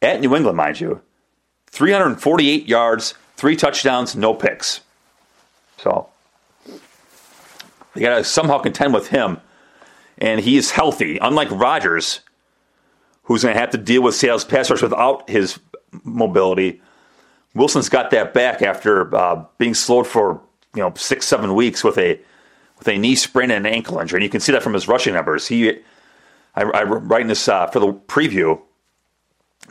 at 0.01 0.21
New 0.21 0.35
England, 0.35 0.55
mind 0.55 0.79
you, 0.79 1.01
348 1.71 2.67
yards, 2.67 3.15
three 3.35 3.55
touchdowns, 3.55 4.15
no 4.15 4.33
picks. 4.33 4.81
So 5.77 6.07
they 7.93 8.01
got 8.01 8.17
to 8.17 8.23
somehow 8.23 8.59
contend 8.59 8.93
with 8.93 9.07
him. 9.07 9.39
And 10.19 10.41
he 10.41 10.57
is 10.57 10.71
healthy, 10.71 11.17
unlike 11.17 11.49
Rodgers, 11.49 12.19
who's 13.23 13.43
going 13.43 13.53
to 13.53 13.59
have 13.59 13.71
to 13.71 13.77
deal 13.77 14.01
with 14.01 14.15
Seattle's 14.15 14.43
pass 14.43 14.69
rush 14.69 14.81
without 14.81 15.29
his 15.29 15.59
mobility. 16.03 16.81
Wilson's 17.55 17.89
got 17.89 18.11
that 18.11 18.33
back 18.33 18.61
after 18.61 19.15
uh, 19.15 19.45
being 19.57 19.73
slowed 19.73 20.07
for 20.07 20.41
you 20.75 20.81
know 20.81 20.93
six 20.95 21.25
seven 21.25 21.55
weeks 21.55 21.83
with 21.83 21.97
a 21.97 22.19
with 22.77 22.87
a 22.87 22.97
knee 22.97 23.15
sprain 23.15 23.51
and 23.51 23.65
an 23.65 23.73
ankle 23.73 23.99
injury, 23.99 24.17
and 24.17 24.23
you 24.23 24.29
can 24.29 24.39
see 24.39 24.51
that 24.51 24.63
from 24.63 24.73
his 24.73 24.87
rushing 24.87 25.13
numbers. 25.13 25.47
He, 25.47 25.69
I, 26.55 26.63
I 26.63 26.83
write 26.83 27.21
in 27.21 27.27
this 27.27 27.47
uh, 27.47 27.67
for 27.67 27.79
the 27.79 27.93
preview 27.93 28.61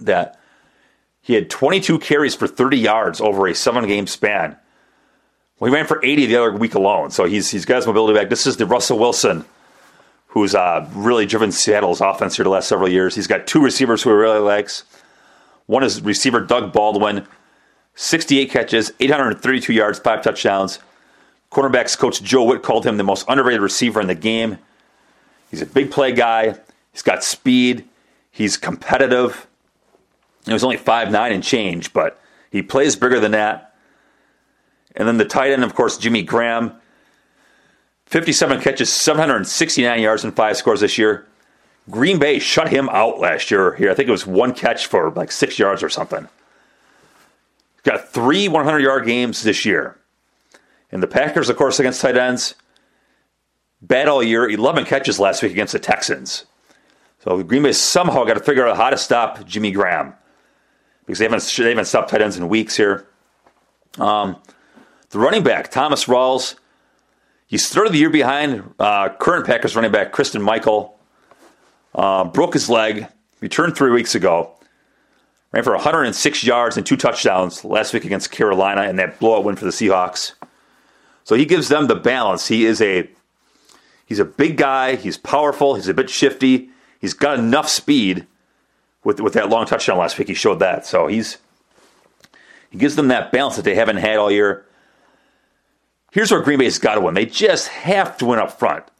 that 0.00 0.38
he 1.20 1.34
had 1.34 1.50
22 1.50 1.98
carries 1.98 2.34
for 2.34 2.46
30 2.46 2.78
yards 2.78 3.20
over 3.20 3.46
a 3.46 3.54
seven 3.54 3.86
game 3.86 4.06
span. 4.06 4.56
Well, 5.58 5.70
he 5.70 5.74
ran 5.74 5.86
for 5.86 6.04
80 6.04 6.26
the 6.26 6.36
other 6.36 6.52
week 6.52 6.74
alone, 6.74 7.10
so 7.10 7.24
he's 7.24 7.50
he's 7.50 7.64
got 7.64 7.76
his 7.76 7.86
mobility 7.86 8.18
back. 8.18 8.30
This 8.30 8.46
is 8.46 8.56
the 8.56 8.66
Russell 8.66 8.98
Wilson 8.98 9.44
who's 10.28 10.54
uh, 10.54 10.88
really 10.92 11.26
driven 11.26 11.50
Seattle's 11.52 12.00
offense 12.00 12.36
here 12.36 12.44
the 12.44 12.50
last 12.50 12.68
several 12.68 12.88
years. 12.88 13.14
He's 13.14 13.26
got 13.26 13.46
two 13.46 13.62
receivers 13.62 14.02
who 14.02 14.10
he 14.10 14.16
really 14.16 14.40
likes. 14.40 14.84
One 15.66 15.82
is 15.82 16.00
receiver 16.02 16.40
Doug 16.40 16.72
Baldwin, 16.72 17.26
68 17.94 18.50
catches, 18.50 18.92
832 19.00 19.72
yards, 19.72 19.98
five 19.98 20.22
touchdowns. 20.22 20.78
Cornerbacks 21.50 21.96
coach 21.96 22.22
Joe 22.22 22.44
Whitt 22.44 22.62
called 22.62 22.84
him 22.84 22.98
the 22.98 23.04
most 23.04 23.26
underrated 23.28 23.62
receiver 23.62 24.00
in 24.00 24.06
the 24.06 24.14
game. 24.14 24.58
He's 25.50 25.62
a 25.62 25.66
big 25.66 25.90
play 25.90 26.12
guy. 26.12 26.58
He's 26.92 27.02
got 27.02 27.24
speed. 27.24 27.84
He's 28.30 28.56
competitive. 28.56 29.46
He 30.44 30.52
was 30.52 30.64
only 30.64 30.76
five 30.76 31.10
nine 31.10 31.32
and 31.32 31.42
change, 31.42 31.92
but 31.92 32.20
he 32.50 32.62
plays 32.62 32.96
bigger 32.96 33.18
than 33.18 33.32
that. 33.32 33.74
And 34.94 35.06
then 35.06 35.16
the 35.16 35.24
tight 35.24 35.52
end, 35.52 35.64
of 35.64 35.74
course, 35.74 35.96
Jimmy 35.96 36.22
Graham. 36.22 36.72
57 38.08 38.62
catches, 38.62 38.90
769 38.90 40.00
yards, 40.00 40.24
and 40.24 40.34
five 40.34 40.56
scores 40.56 40.80
this 40.80 40.96
year. 40.96 41.26
Green 41.90 42.18
Bay 42.18 42.38
shut 42.38 42.68
him 42.68 42.88
out 42.88 43.18
last 43.18 43.50
year. 43.50 43.74
Here, 43.74 43.90
I 43.90 43.94
think 43.94 44.08
it 44.08 44.12
was 44.12 44.26
one 44.26 44.54
catch 44.54 44.86
for 44.86 45.10
like 45.10 45.30
six 45.30 45.58
yards 45.58 45.82
or 45.82 45.88
something. 45.88 46.26
Got 47.82 48.08
three 48.08 48.48
100 48.48 48.78
yard 48.80 49.06
games 49.06 49.42
this 49.42 49.64
year. 49.64 49.98
And 50.90 51.02
the 51.02 51.06
Packers, 51.06 51.48
of 51.48 51.56
course, 51.56 51.78
against 51.78 52.00
tight 52.00 52.16
ends, 52.16 52.54
bad 53.82 54.08
all 54.08 54.22
year. 54.22 54.48
11 54.48 54.86
catches 54.86 55.20
last 55.20 55.42
week 55.42 55.52
against 55.52 55.74
the 55.74 55.78
Texans. 55.78 56.46
So 57.20 57.42
Green 57.42 57.62
Bay 57.62 57.72
somehow 57.72 58.24
got 58.24 58.34
to 58.34 58.42
figure 58.42 58.66
out 58.66 58.76
how 58.76 58.90
to 58.90 58.96
stop 58.96 59.44
Jimmy 59.44 59.70
Graham 59.70 60.14
because 61.04 61.18
they 61.18 61.26
haven't 61.26 61.42
they 61.58 61.68
haven't 61.70 61.86
stopped 61.86 62.10
tight 62.10 62.22
ends 62.22 62.38
in 62.38 62.48
weeks 62.48 62.76
here. 62.76 63.06
Um, 63.98 64.36
the 65.10 65.18
running 65.18 65.42
back 65.42 65.70
Thomas 65.70 66.04
Rawls 66.04 66.54
he 67.48 67.56
started 67.56 67.94
the 67.94 67.98
year 67.98 68.10
behind 68.10 68.74
uh, 68.78 69.08
current 69.08 69.46
Packers 69.46 69.74
running 69.74 69.90
back 69.90 70.12
Christine 70.12 70.42
Michael. 70.42 70.98
Uh, 71.94 72.24
broke 72.24 72.52
his 72.52 72.68
leg, 72.68 73.06
returned 73.40 73.74
three 73.74 73.90
weeks 73.90 74.14
ago. 74.14 74.52
Ran 75.52 75.64
for 75.64 75.72
106 75.72 76.44
yards 76.44 76.76
and 76.76 76.84
two 76.84 76.96
touchdowns 76.96 77.64
last 77.64 77.94
week 77.94 78.04
against 78.04 78.30
Carolina 78.30 78.82
and 78.82 78.98
that 78.98 79.18
blowout 79.18 79.44
win 79.44 79.56
for 79.56 79.64
the 79.64 79.70
Seahawks. 79.70 80.34
So 81.24 81.34
he 81.36 81.46
gives 81.46 81.68
them 81.68 81.86
the 81.86 81.94
balance. 81.94 82.48
He 82.48 82.66
is 82.66 82.82
a 82.82 83.08
he's 84.04 84.18
a 84.18 84.26
big 84.26 84.58
guy. 84.58 84.96
He's 84.96 85.16
powerful. 85.16 85.74
He's 85.74 85.88
a 85.88 85.94
bit 85.94 86.10
shifty. 86.10 86.68
He's 87.00 87.14
got 87.14 87.38
enough 87.38 87.70
speed 87.70 88.26
with 89.04 89.20
with 89.20 89.32
that 89.32 89.48
long 89.48 89.64
touchdown 89.64 89.96
last 89.96 90.18
week. 90.18 90.28
He 90.28 90.34
showed 90.34 90.58
that. 90.58 90.84
So 90.84 91.06
he's 91.06 91.38
he 92.70 92.76
gives 92.76 92.96
them 92.96 93.08
that 93.08 93.32
balance 93.32 93.56
that 93.56 93.64
they 93.64 93.74
haven't 93.74 93.96
had 93.96 94.18
all 94.18 94.30
year 94.30 94.66
here's 96.18 96.32
where 96.32 96.42
Green 96.42 96.58
Bay's 96.58 96.80
got 96.80 96.96
to 96.96 97.00
win. 97.00 97.14
They 97.14 97.26
just 97.26 97.68
have 97.68 98.18
to 98.18 98.26
win 98.26 98.40
up 98.40 98.58
front. 98.58 98.82
I 98.84 98.90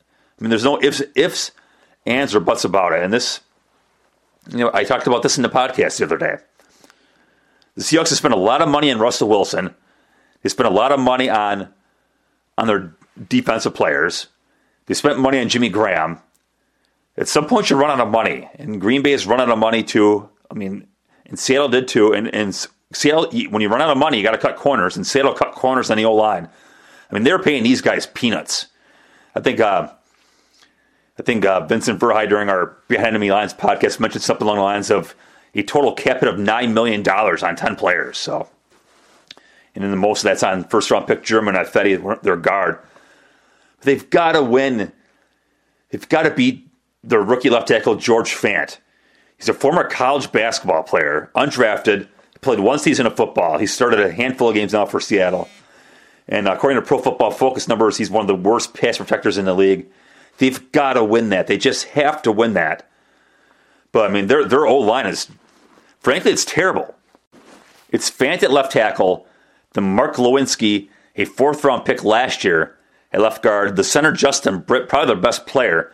mean, 0.40 0.50
there's 0.50 0.62
no 0.62 0.80
ifs, 0.80 1.02
ifs, 1.16 1.50
ands, 2.06 2.32
or 2.32 2.38
buts 2.38 2.62
about 2.62 2.92
it. 2.92 3.02
And 3.02 3.12
this, 3.12 3.40
you 4.50 4.58
know, 4.58 4.70
I 4.72 4.84
talked 4.84 5.08
about 5.08 5.24
this 5.24 5.36
in 5.36 5.42
the 5.42 5.48
podcast 5.48 5.98
the 5.98 6.04
other 6.04 6.16
day. 6.16 6.36
The 7.74 7.82
Seahawks 7.82 8.10
have 8.10 8.18
spent 8.18 8.34
a 8.34 8.38
lot 8.38 8.62
of 8.62 8.68
money 8.68 8.92
on 8.92 9.00
Russell 9.00 9.28
Wilson. 9.28 9.74
They 10.42 10.48
spent 10.48 10.68
a 10.68 10.72
lot 10.72 10.92
of 10.92 11.00
money 11.00 11.28
on 11.28 11.68
on 12.56 12.68
their 12.68 12.94
defensive 13.28 13.74
players. 13.74 14.28
They 14.86 14.94
spent 14.94 15.18
money 15.18 15.40
on 15.40 15.48
Jimmy 15.48 15.70
Graham. 15.70 16.20
At 17.16 17.26
some 17.26 17.48
point, 17.48 17.68
you 17.68 17.74
run 17.74 17.90
out 17.90 17.98
of 17.98 18.12
money, 18.12 18.48
and 18.60 18.80
Green 18.80 19.02
Bay 19.02 19.12
is 19.12 19.26
running 19.26 19.48
out 19.48 19.52
of 19.52 19.58
money 19.58 19.82
too. 19.82 20.28
I 20.52 20.54
mean, 20.54 20.86
and 21.26 21.36
Seattle 21.36 21.68
did 21.68 21.88
too. 21.88 22.12
And, 22.12 22.32
and 22.32 22.54
Seattle, 22.92 23.28
when 23.50 23.60
you 23.60 23.68
run 23.68 23.82
out 23.82 23.90
of 23.90 23.98
money, 23.98 24.18
you 24.18 24.22
got 24.22 24.30
to 24.30 24.38
cut 24.38 24.54
corners, 24.54 24.96
and 24.96 25.04
Seattle 25.04 25.34
cut 25.34 25.50
corners 25.50 25.90
on 25.90 25.96
the 25.96 26.04
O 26.04 26.14
line. 26.14 26.48
I 27.10 27.14
mean, 27.14 27.22
they're 27.22 27.38
paying 27.38 27.62
these 27.62 27.80
guys 27.80 28.06
peanuts. 28.06 28.66
I 29.34 29.40
think 29.40 29.60
uh, 29.60 29.90
I 31.18 31.22
think 31.22 31.44
uh, 31.44 31.66
Vincent 31.66 32.00
Verhei 32.00 32.28
during 32.28 32.48
our 32.48 32.76
Behind 32.88 33.08
Enemy 33.08 33.30
Lines 33.30 33.54
podcast 33.54 33.98
mentioned 33.98 34.22
something 34.22 34.46
along 34.46 34.58
the 34.58 34.62
lines 34.62 34.90
of 34.90 35.14
a 35.54 35.62
total 35.62 35.92
cap 35.92 36.20
hit 36.20 36.28
of 36.28 36.38
nine 36.38 36.74
million 36.74 37.02
dollars 37.02 37.42
on 37.42 37.56
ten 37.56 37.76
players. 37.76 38.18
So, 38.18 38.48
and 39.74 39.82
then 39.82 39.90
the 39.90 39.96
most 39.96 40.20
of 40.20 40.24
that's 40.24 40.42
on 40.42 40.64
first 40.64 40.90
round 40.90 41.06
pick 41.06 41.22
Germain 41.22 41.54
Ifedi, 41.54 42.22
their 42.22 42.36
guard. 42.36 42.78
They've 43.80 44.08
got 44.10 44.32
to 44.32 44.42
win. 44.42 44.92
They've 45.90 46.08
got 46.08 46.22
to 46.22 46.30
beat 46.30 46.68
their 47.02 47.22
rookie 47.22 47.50
left 47.50 47.68
tackle 47.68 47.94
George 47.94 48.34
Fant. 48.34 48.78
He's 49.38 49.48
a 49.48 49.54
former 49.54 49.84
college 49.84 50.30
basketball 50.32 50.82
player, 50.82 51.30
undrafted, 51.34 52.08
played 52.40 52.58
one 52.60 52.78
season 52.80 53.06
of 53.06 53.16
football. 53.16 53.58
He 53.58 53.66
started 53.66 54.00
a 54.00 54.12
handful 54.12 54.48
of 54.48 54.54
games 54.54 54.72
now 54.72 54.84
for 54.84 55.00
Seattle. 55.00 55.48
And 56.28 56.46
according 56.46 56.80
to 56.80 56.86
Pro 56.86 56.98
Football 56.98 57.30
Focus 57.30 57.68
numbers, 57.68 57.96
he's 57.96 58.10
one 58.10 58.22
of 58.22 58.28
the 58.28 58.48
worst 58.48 58.74
pass 58.74 58.98
protectors 58.98 59.38
in 59.38 59.46
the 59.46 59.54
league. 59.54 59.86
They've 60.38 60.70
got 60.72 60.92
to 60.94 61.04
win 61.04 61.30
that. 61.30 61.46
They 61.46 61.56
just 61.56 61.86
have 61.88 62.22
to 62.22 62.32
win 62.32 62.54
that. 62.54 62.88
But 63.92 64.10
I 64.10 64.12
mean, 64.12 64.26
their 64.26 64.44
their 64.44 64.66
old 64.66 64.86
line 64.86 65.06
is, 65.06 65.28
frankly, 65.98 66.30
it's 66.30 66.44
terrible. 66.44 66.94
It's 67.90 68.10
Fant 68.10 68.42
at 68.42 68.50
left 68.50 68.72
tackle, 68.72 69.26
the 69.72 69.80
Mark 69.80 70.16
Glowinski, 70.16 70.88
a 71.16 71.24
fourth 71.24 71.64
round 71.64 71.86
pick 71.86 72.04
last 72.04 72.44
year 72.44 72.76
at 73.12 73.20
left 73.20 73.42
guard, 73.42 73.76
the 73.76 73.84
center 73.84 74.12
Justin 74.12 74.60
Britt, 74.60 74.88
probably 74.88 75.06
their 75.14 75.22
best 75.22 75.46
player. 75.46 75.92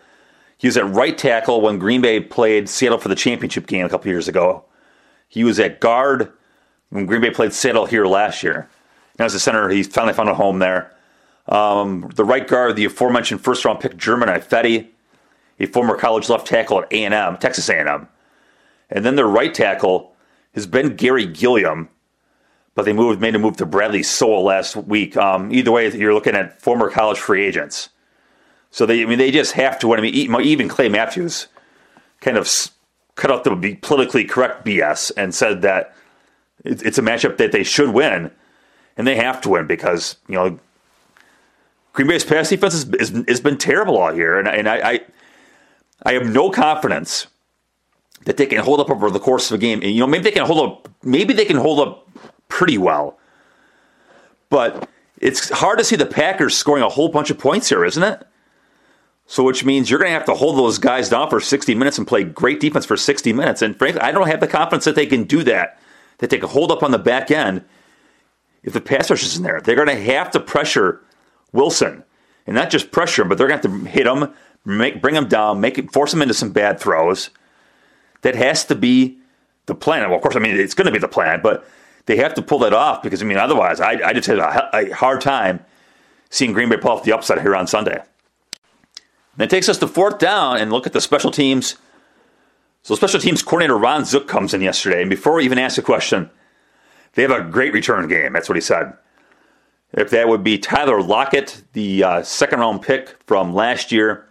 He 0.59 0.67
was 0.67 0.77
at 0.77 0.89
right 0.89 1.17
tackle 1.17 1.61
when 1.61 1.79
Green 1.79 2.01
Bay 2.01 2.21
played 2.21 2.69
Seattle 2.69 2.99
for 2.99 3.09
the 3.09 3.15
championship 3.15 3.67
game 3.67 3.87
a 3.87 3.89
couple 3.89 4.11
years 4.11 4.29
ago. 4.29 4.65
He 5.29 5.45
was 5.45 5.61
at 5.61 5.81
guard 5.81 6.33
when 6.91 7.07
Green 7.07 7.21
Bay 7.21 7.31
played 7.31 7.53
Seattle 7.53 7.87
here 7.87 8.07
last 8.07 8.43
year. 8.43 8.69
Now 9.19 9.27
as 9.27 9.35
a 9.35 9.41
center, 9.41 9.69
he 9.69 9.83
finally 9.83 10.15
found 10.15 10.29
a 10.29 10.35
home 10.35 10.59
there. 10.59 10.93
Um, 11.47 12.11
the 12.15 12.25
right 12.25 12.47
guard, 12.47 12.77
the 12.77 12.87
aforementioned 12.87 13.41
first-round 13.43 13.81
pick 13.81 13.97
Germain 13.97 14.29
Ifedi, 14.29 14.89
a 15.61 15.67
former 15.67 15.97
college 15.97 16.29
left 16.29 16.47
tackle 16.47 16.81
at 16.81 16.93
A&M, 16.93 17.37
Texas 17.37 17.69
A&M. 17.69 18.09
And 18.91 19.05
then 19.05 19.17
their 19.17 19.27
right 19.27 19.55
tackle 19.55 20.15
has 20.55 20.67
been 20.67 20.97
Gary 20.97 21.27
Gilliam, 21.27 21.89
but 22.75 22.85
they 22.85 22.93
moved 22.93 23.21
made 23.21 23.35
a 23.35 23.39
move 23.39 23.57
to 23.59 23.67
Bradley 23.67 24.03
Sowell 24.03 24.45
last 24.45 24.77
week. 24.77 25.17
Um, 25.17 25.53
either 25.53 25.71
way, 25.71 25.93
you're 25.93 26.15
looking 26.15 26.35
at 26.35 26.61
former 26.61 26.91
college 26.91 27.19
free 27.19 27.45
agents. 27.45 27.91
So 28.71 28.87
they, 28.87 29.03
I 29.03 29.07
mean, 29.07 29.19
they 29.19 29.31
just 29.31 29.53
have 29.53 29.79
to. 29.81 29.95
I 29.95 30.01
mean, 30.01 30.15
even 30.15 30.69
Clay 30.69 30.89
Matthews 30.89 31.47
kind 32.21 32.37
of 32.37 32.51
cut 33.15 33.31
out 33.31 33.45
the 33.45 33.77
politically 33.77 34.25
correct 34.25 34.65
BS 34.65 35.13
and 35.17 35.35
said 35.35 35.63
that 35.63 35.95
it's 36.65 36.99
a 36.99 37.03
matchup 37.03 37.37
that 37.37 37.53
they 37.53 37.63
should 37.63 37.91
win, 37.91 38.31
and 38.97 39.07
they 39.07 39.17
have 39.17 39.41
to 39.43 39.51
win 39.51 39.67
because 39.67 40.17
you 40.29 40.35
know 40.35 40.59
Green 41.95 42.09
Bay's 42.09 42.25
pass 42.25 42.51
defense 42.51 42.85
has, 42.99 43.25
has 43.29 43.41
been 43.41 43.57
terrible 43.57 43.97
all 43.97 44.15
year, 44.15 44.39
and, 44.39 44.49
and 44.49 44.69
I, 44.69 44.91
I, 44.93 45.01
I 46.03 46.13
have 46.15 46.27
no 46.27 46.51
confidence 46.51 47.29
that 48.25 48.37
they 48.37 48.47
can 48.47 48.59
hold 48.59 48.81
up 48.81 48.91
over 48.91 49.11
the 49.11 49.21
course 49.21 49.51
of 49.51 49.55
a 49.55 49.59
game. 49.59 49.81
And, 49.81 49.93
you 49.93 50.01
know, 50.01 50.07
maybe 50.07 50.25
they 50.25 50.31
can 50.33 50.45
hold 50.45 50.69
up, 50.69 50.89
maybe 51.05 51.33
they 51.33 51.45
can 51.45 51.57
hold 51.57 51.79
up 51.79 52.09
pretty 52.49 52.79
well, 52.79 53.19
but 54.51 54.89
it's 55.21 55.51
hard 55.51 55.79
to 55.79 55.85
see 55.85 55.95
the 55.95 56.07
Packers 56.07 56.57
scoring 56.57 56.83
a 56.83 56.89
whole 56.89 57.09
bunch 57.09 57.31
of 57.31 57.39
points 57.39 57.69
here, 57.69 57.85
isn't 57.85 58.03
it? 58.03 58.27
So, 59.27 59.43
which 59.45 59.65
means 59.65 59.89
you're 59.89 60.01
going 60.01 60.11
to 60.11 60.19
have 60.19 60.27
to 60.27 60.35
hold 60.35 60.59
those 60.59 60.79
guys 60.79 61.09
down 61.09 61.31
for 61.31 61.41
60 61.41 61.75
minutes 61.77 61.97
and 61.97 62.07
play 62.07 62.25
great 62.25 62.61
defense 62.61 62.85
for 62.85 62.97
60 62.97 63.33
minutes. 63.33 63.63
And 63.63 63.79
frankly, 63.79 64.01
I 64.01 64.11
don't 64.11 64.27
have 64.27 64.41
the 64.41 64.49
confidence 64.49 64.85
that 64.85 64.97
they 64.97 65.07
can 65.07 65.25
do 65.25 65.45
that, 65.45 65.81
that 66.19 66.29
they 66.31 66.39
can 66.39 66.49
hold 66.49 66.73
up 66.73 66.83
on 66.83 66.91
the 66.91 66.99
back 66.99 67.31
end 67.31 67.65
if 68.65 68.73
the 68.73 68.81
pass 68.81 69.11
rush 69.11 69.23
isn't 69.23 69.45
there. 69.45 69.61
They're 69.61 69.77
going 69.77 69.89
to 69.89 70.13
have 70.13 70.31
to 70.33 70.41
pressure 70.41 71.03
Wilson. 71.53 72.03
And 72.47 72.57
not 72.57 72.71
just 72.71 72.91
pressure 72.91 73.23
him, 73.23 73.29
but 73.29 73.39
they're 73.39 73.49
going 73.49 73.61
to 73.61 73.69
have 73.69 73.81
to 73.81 73.89
hit 73.89 74.07
him, 74.07 74.35
make, 74.65 75.01
bring 75.01 75.15
him 75.15 75.29
down, 75.29 75.61
make 75.61 75.79
it, 75.79 75.93
force 75.93 76.13
him 76.13 76.23
into 76.23 76.35
some 76.35 76.51
bad 76.51 76.81
throws. 76.81 77.31
That 78.23 78.35
has 78.35 78.65
to 78.67 78.75
be 78.75 79.19
the 79.67 79.75
plan. 79.75 80.09
Well, 80.09 80.17
of 80.17 80.23
course, 80.23 80.37
I 80.37 80.41
mean, 80.41 80.57
it's 80.57 80.75
going 80.75 80.87
to 80.87 80.93
be 80.93 80.99
the 80.99 81.09
plan, 81.09 81.41
but 81.43 81.67
they 82.07 82.17
have 82.17 82.35
to 82.35 82.43
pull 82.43 82.59
that 82.61 82.73
off 82.73 83.03
because, 83.03 83.23
I 83.23 83.25
mean, 83.25 83.39
otherwise, 83.39 83.81
I, 83.81 83.93
I 84.05 84.13
just 84.13 84.27
had 84.27 84.39
a, 84.39 84.77
a 84.77 84.91
hard 84.91 85.21
time 85.21 85.65
seeing 86.31 86.53
Green 86.53 86.69
Bay 86.69 86.77
pull 86.77 86.93
off 86.93 87.05
the 87.05 87.13
upset 87.13 87.41
here 87.41 87.55
on 87.55 87.67
Sunday. 87.67 88.03
That 89.37 89.51
takes 89.51 89.69
us 89.69 89.79
to 89.79 89.89
fourth 89.89 90.19
down 90.19 90.59
and 90.59 90.71
look 90.71 90.87
at 90.87 90.93
the 90.93 91.01
special 91.01 91.31
teams. 91.31 91.77
So, 92.83 92.95
special 92.95 93.21
teams 93.21 93.43
coordinator 93.43 93.77
Ron 93.77 94.05
Zook 94.05 94.29
comes 94.29 94.53
in 94.53 94.61
yesterday, 94.61 95.01
and 95.01 95.11
before 95.11 95.35
we 95.35 95.45
even 95.45 95.59
ask 95.59 95.79
a 95.79 95.83
question, 95.83 96.31
they 97.15 97.23
have 97.23 97.31
a 97.31 97.43
great 97.43 97.73
return 97.73 98.09
game. 98.09 98.33
That's 98.33 98.49
what 98.49 98.57
he 98.57 98.61
said. 98.63 98.93
If 99.93 100.11
that 100.11 100.29
would 100.29 100.43
be 100.43 100.59
Tyler 100.59 101.01
Lockett, 101.01 101.63
the 101.73 102.03
uh, 102.03 102.23
second 102.23 102.61
round 102.61 102.83
pick 102.83 103.17
from 103.27 103.55
last 103.55 103.93
year. 103.93 104.27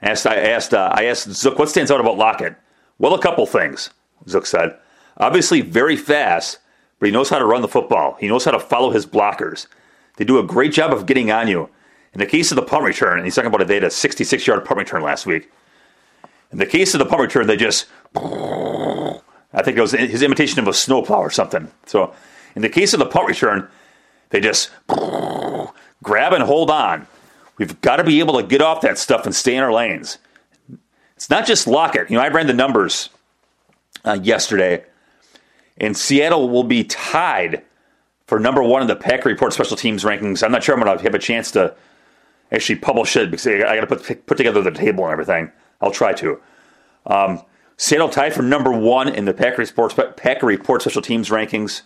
Asked, 0.00 0.26
I 0.26 0.36
asked, 0.36 0.74
uh, 0.74 0.90
I 0.92 1.04
asked 1.04 1.30
Zook, 1.30 1.58
what 1.58 1.68
stands 1.68 1.90
out 1.90 2.00
about 2.00 2.18
Lockett? 2.18 2.56
Well, 2.98 3.14
a 3.14 3.22
couple 3.22 3.46
things. 3.46 3.90
Zook 4.28 4.46
said. 4.46 4.76
Obviously, 5.16 5.60
very 5.60 5.96
fast, 5.96 6.58
but 6.98 7.06
he 7.06 7.12
knows 7.12 7.30
how 7.30 7.38
to 7.38 7.44
run 7.44 7.62
the 7.62 7.68
football. 7.68 8.16
He 8.20 8.28
knows 8.28 8.44
how 8.44 8.52
to 8.52 8.60
follow 8.60 8.90
his 8.90 9.06
blockers. 9.06 9.66
They 10.16 10.24
do 10.24 10.38
a 10.38 10.44
great 10.44 10.72
job 10.72 10.92
of 10.92 11.06
getting 11.06 11.30
on 11.30 11.48
you. 11.48 11.68
In 12.12 12.20
the 12.20 12.26
case 12.26 12.52
of 12.52 12.56
the 12.56 12.62
punt 12.62 12.84
return, 12.84 13.18
and 13.18 13.24
he's 13.24 13.34
talking 13.34 13.48
about 13.48 13.62
it, 13.62 13.68
they 13.68 13.74
had 13.74 13.84
a 13.84 13.90
66 13.90 14.46
yard 14.46 14.64
punt 14.64 14.78
return 14.78 15.02
last 15.02 15.26
week. 15.26 15.50
In 16.52 16.58
the 16.58 16.66
case 16.66 16.94
of 16.94 16.98
the 16.98 17.06
punt 17.06 17.22
return, 17.22 17.46
they 17.46 17.56
just, 17.56 17.86
I 19.54 19.62
think 19.62 19.76
it 19.76 19.80
was 19.80 19.92
his 19.92 20.22
imitation 20.22 20.58
of 20.58 20.68
a 20.68 20.72
snowplow 20.72 21.18
or 21.18 21.30
something. 21.30 21.70
So, 21.86 22.14
in 22.54 22.62
the 22.62 22.68
case 22.68 22.92
of 22.92 22.98
the 22.98 23.06
punt 23.06 23.28
return, 23.28 23.68
they 24.30 24.40
just 24.40 24.70
grab 26.02 26.32
and 26.32 26.42
hold 26.42 26.70
on. 26.70 27.06
We've 27.58 27.80
got 27.80 27.96
to 27.96 28.04
be 28.04 28.20
able 28.20 28.40
to 28.40 28.46
get 28.46 28.62
off 28.62 28.80
that 28.80 28.98
stuff 28.98 29.26
and 29.26 29.34
stay 29.34 29.56
in 29.56 29.62
our 29.62 29.72
lanes. 29.72 30.18
It's 31.16 31.30
not 31.30 31.46
just 31.46 31.66
Lockett. 31.66 32.10
You 32.10 32.16
know, 32.16 32.22
I 32.22 32.28
ran 32.28 32.46
the 32.46 32.54
numbers 32.54 33.10
uh, 34.04 34.18
yesterday, 34.22 34.84
and 35.76 35.96
Seattle 35.96 36.48
will 36.48 36.64
be 36.64 36.84
tied 36.84 37.62
for 38.26 38.40
number 38.40 38.62
one 38.62 38.82
in 38.82 38.88
the 38.88 38.96
Packer 38.96 39.28
Report 39.28 39.52
special 39.52 39.76
teams 39.76 40.04
rankings. 40.04 40.42
I'm 40.42 40.50
not 40.50 40.62
sure 40.62 40.74
I'm 40.74 40.82
going 40.82 40.96
to 40.96 41.04
have 41.04 41.14
a 41.14 41.18
chance 41.18 41.50
to 41.52 41.74
actually 42.50 42.76
publish 42.76 43.16
it 43.16 43.30
because 43.30 43.46
I 43.46 43.76
got 43.76 43.88
to 43.88 43.96
put 43.96 44.26
put 44.26 44.36
together 44.38 44.62
the 44.62 44.70
table 44.70 45.04
and 45.04 45.12
everything. 45.12 45.52
I'll 45.80 45.90
try 45.90 46.12
to. 46.14 46.40
Um, 47.06 47.42
Seattle 47.76 48.08
tied 48.08 48.34
for 48.34 48.42
number 48.42 48.72
one 48.72 49.08
in 49.08 49.24
the 49.24 49.34
Packer 49.34 49.62
Report, 49.62 50.16
Packer 50.16 50.46
Report 50.46 50.82
special 50.82 51.02
teams 51.02 51.30
rankings, 51.30 51.82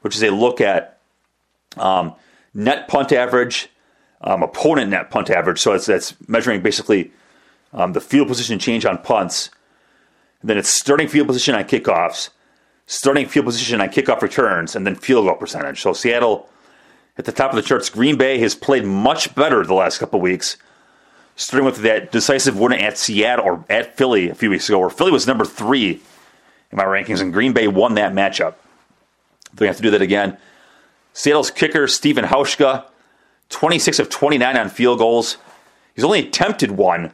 which 0.00 0.16
is 0.16 0.22
a 0.22 0.30
look 0.30 0.60
at 0.60 0.98
um, 1.76 2.14
net 2.54 2.88
punt 2.88 3.12
average, 3.12 3.68
um, 4.22 4.42
opponent 4.42 4.90
net 4.90 5.10
punt 5.10 5.30
average. 5.30 5.60
So 5.60 5.72
it's 5.72 5.86
that's 5.86 6.14
measuring 6.28 6.62
basically 6.62 7.12
um, 7.72 7.92
the 7.92 8.00
field 8.00 8.28
position 8.28 8.58
change 8.58 8.84
on 8.84 8.98
punts. 8.98 9.50
And 10.40 10.50
then 10.50 10.58
it's 10.58 10.70
starting 10.70 11.06
field 11.06 11.26
position 11.26 11.54
on 11.54 11.64
kickoffs, 11.64 12.30
starting 12.86 13.26
field 13.26 13.46
position 13.46 13.80
on 13.80 13.88
kickoff 13.88 14.22
returns, 14.22 14.74
and 14.74 14.86
then 14.86 14.94
field 14.94 15.26
goal 15.26 15.36
percentage. 15.36 15.80
So 15.80 15.92
Seattle 15.92 16.48
at 17.20 17.26
the 17.26 17.32
top 17.32 17.50
of 17.50 17.56
the 17.56 17.62
charts. 17.62 17.90
Green 17.90 18.16
Bay 18.16 18.38
has 18.38 18.54
played 18.54 18.84
much 18.84 19.34
better 19.34 19.64
the 19.64 19.74
last 19.74 19.98
couple 19.98 20.20
weeks, 20.20 20.56
starting 21.40 21.64
with 21.64 21.78
that 21.78 22.12
decisive 22.12 22.58
win 22.58 22.74
at 22.74 22.98
Seattle 22.98 23.46
or 23.46 23.64
at 23.70 23.96
Philly 23.96 24.28
a 24.28 24.34
few 24.34 24.50
weeks 24.50 24.68
ago, 24.68 24.78
where 24.78 24.90
Philly 24.90 25.10
was 25.10 25.26
number 25.26 25.46
three 25.46 26.02
in 26.70 26.76
my 26.76 26.84
rankings, 26.84 27.22
and 27.22 27.32
Green 27.32 27.54
Bay 27.54 27.66
won 27.66 27.94
that 27.94 28.12
matchup. 28.12 28.56
They 29.54 29.66
have 29.66 29.76
to 29.76 29.82
do 29.82 29.90
that 29.90 30.02
again. 30.02 30.36
Seattle's 31.14 31.50
kicker, 31.50 31.88
Steven 31.88 32.26
Hauschka, 32.26 32.84
26 33.48 33.98
of 33.98 34.10
29 34.10 34.56
on 34.56 34.68
field 34.68 34.98
goals. 34.98 35.38
He's 35.94 36.04
only 36.04 36.20
attempted 36.20 36.72
one 36.72 37.10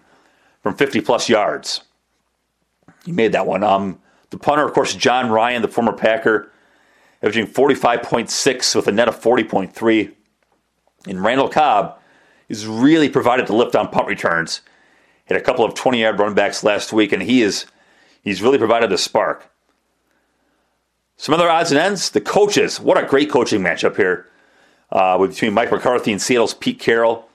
from 0.60 0.74
50 0.74 1.02
plus 1.02 1.28
yards. 1.28 1.82
He 3.04 3.12
made 3.12 3.30
that 3.30 3.46
one. 3.46 3.62
Um, 3.62 4.00
the 4.30 4.38
punter, 4.38 4.66
of 4.66 4.72
course, 4.72 4.92
Jon 4.92 5.30
Ryan, 5.30 5.62
the 5.62 5.68
former 5.68 5.92
Packer, 5.92 6.50
averaging 7.22 7.46
45.6 7.46 8.74
with 8.74 8.88
a 8.88 8.92
net 8.92 9.06
of 9.06 9.20
40.3. 9.20 10.12
And 11.06 11.22
Randall 11.22 11.48
Cobb 11.48 12.00
is 12.48 12.66
really 12.66 13.08
provided 13.08 13.46
to 13.46 13.54
lift 13.54 13.74
on 13.74 13.88
punt 13.88 14.06
returns. 14.06 14.60
Hit 15.24 15.36
a 15.36 15.40
couple 15.40 15.64
of 15.64 15.74
20 15.74 16.00
yard 16.00 16.18
run 16.18 16.34
backs 16.34 16.62
last 16.62 16.92
week, 16.92 17.12
and 17.12 17.22
he 17.22 17.42
is 17.42 17.66
he's 18.22 18.42
really 18.42 18.58
provided 18.58 18.90
the 18.90 18.98
spark. 18.98 19.50
Some 21.16 21.34
other 21.34 21.50
odds 21.50 21.70
and 21.70 21.80
ends. 21.80 22.10
The 22.10 22.20
coaches. 22.20 22.78
What 22.78 23.02
a 23.02 23.06
great 23.06 23.30
coaching 23.30 23.62
matchup 23.62 23.96
here 23.96 24.28
uh, 24.92 25.18
between 25.18 25.54
Mike 25.54 25.72
McCarthy 25.72 26.12
and 26.12 26.20
Seattle's 26.20 26.54
Pete 26.54 26.78
Carroll. 26.78 27.28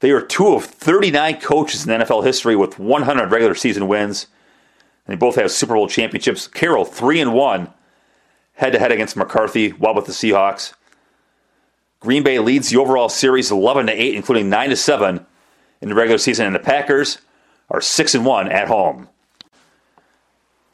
They 0.00 0.10
are 0.10 0.22
two 0.22 0.54
of 0.54 0.64
39 0.64 1.40
coaches 1.40 1.86
in 1.86 2.00
NFL 2.00 2.24
history 2.24 2.56
with 2.56 2.78
100 2.78 3.30
regular 3.30 3.54
season 3.54 3.86
wins. 3.86 4.26
And 5.06 5.14
they 5.14 5.18
both 5.18 5.36
have 5.36 5.52
Super 5.52 5.74
Bowl 5.74 5.86
championships. 5.86 6.48
Carroll, 6.48 6.84
3 6.84 7.20
and 7.20 7.34
1 7.34 7.72
head 8.54 8.72
to 8.72 8.78
head 8.78 8.92
against 8.92 9.16
McCarthy 9.16 9.70
while 9.70 9.94
with 9.94 10.06
the 10.06 10.12
Seahawks. 10.12 10.74
Green 12.02 12.24
Bay 12.24 12.40
leads 12.40 12.68
the 12.68 12.78
overall 12.78 13.08
series 13.08 13.50
11 13.50 13.86
to 13.86 13.92
8, 13.92 14.14
including 14.16 14.50
9 14.50 14.70
to 14.70 14.76
7 14.76 15.24
in 15.80 15.88
the 15.88 15.94
regular 15.94 16.18
season, 16.18 16.46
and 16.46 16.54
the 16.54 16.60
Packers 16.60 17.18
are 17.70 17.80
6 17.80 18.14
and 18.16 18.26
1 18.26 18.50
at 18.50 18.68
home. 18.68 19.08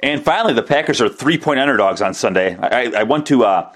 And 0.00 0.24
finally, 0.24 0.54
the 0.54 0.62
Packers 0.62 1.00
are 1.00 1.08
three 1.08 1.36
point 1.38 1.60
underdogs 1.60 2.00
on 2.00 2.14
Sunday. 2.14 2.56
I, 2.56 3.00
I 3.00 3.02
went 3.02 3.26
to 3.26 3.44
uh, 3.44 3.72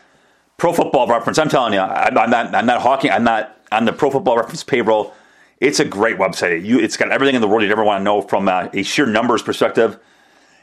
Pro 0.57 0.73
Football 0.73 1.09
Reference. 1.09 1.39
I'm 1.39 1.49
telling 1.49 1.75
you, 1.75 1.81
I'm, 1.81 2.17
I'm, 2.17 2.31
not. 2.31 2.55
I'm 2.55 2.67
not 2.67 2.81
hawking. 2.81 3.11
I'm 3.11 3.25
not 3.25 3.59
on 3.71 3.85
the 3.85 3.93
Pro 3.93 4.11
Football 4.11 4.37
Reference 4.37 4.63
payroll. 4.63 5.13
It's 5.61 5.81
a 5.81 5.85
great 5.85 6.19
website. 6.19 6.65
You, 6.65 6.79
it's 6.79 6.97
got 6.97 7.11
everything 7.11 7.35
in 7.35 7.41
the 7.41 7.49
world 7.49 7.63
you'd 7.63 7.73
ever 7.73 7.85
want 7.85 8.01
to 8.01 8.05
know 8.05 8.23
from 8.23 8.49
uh, 8.49 8.69
a 8.73 8.83
sheer 8.83 9.07
numbers 9.07 9.43
perspective. 9.43 9.99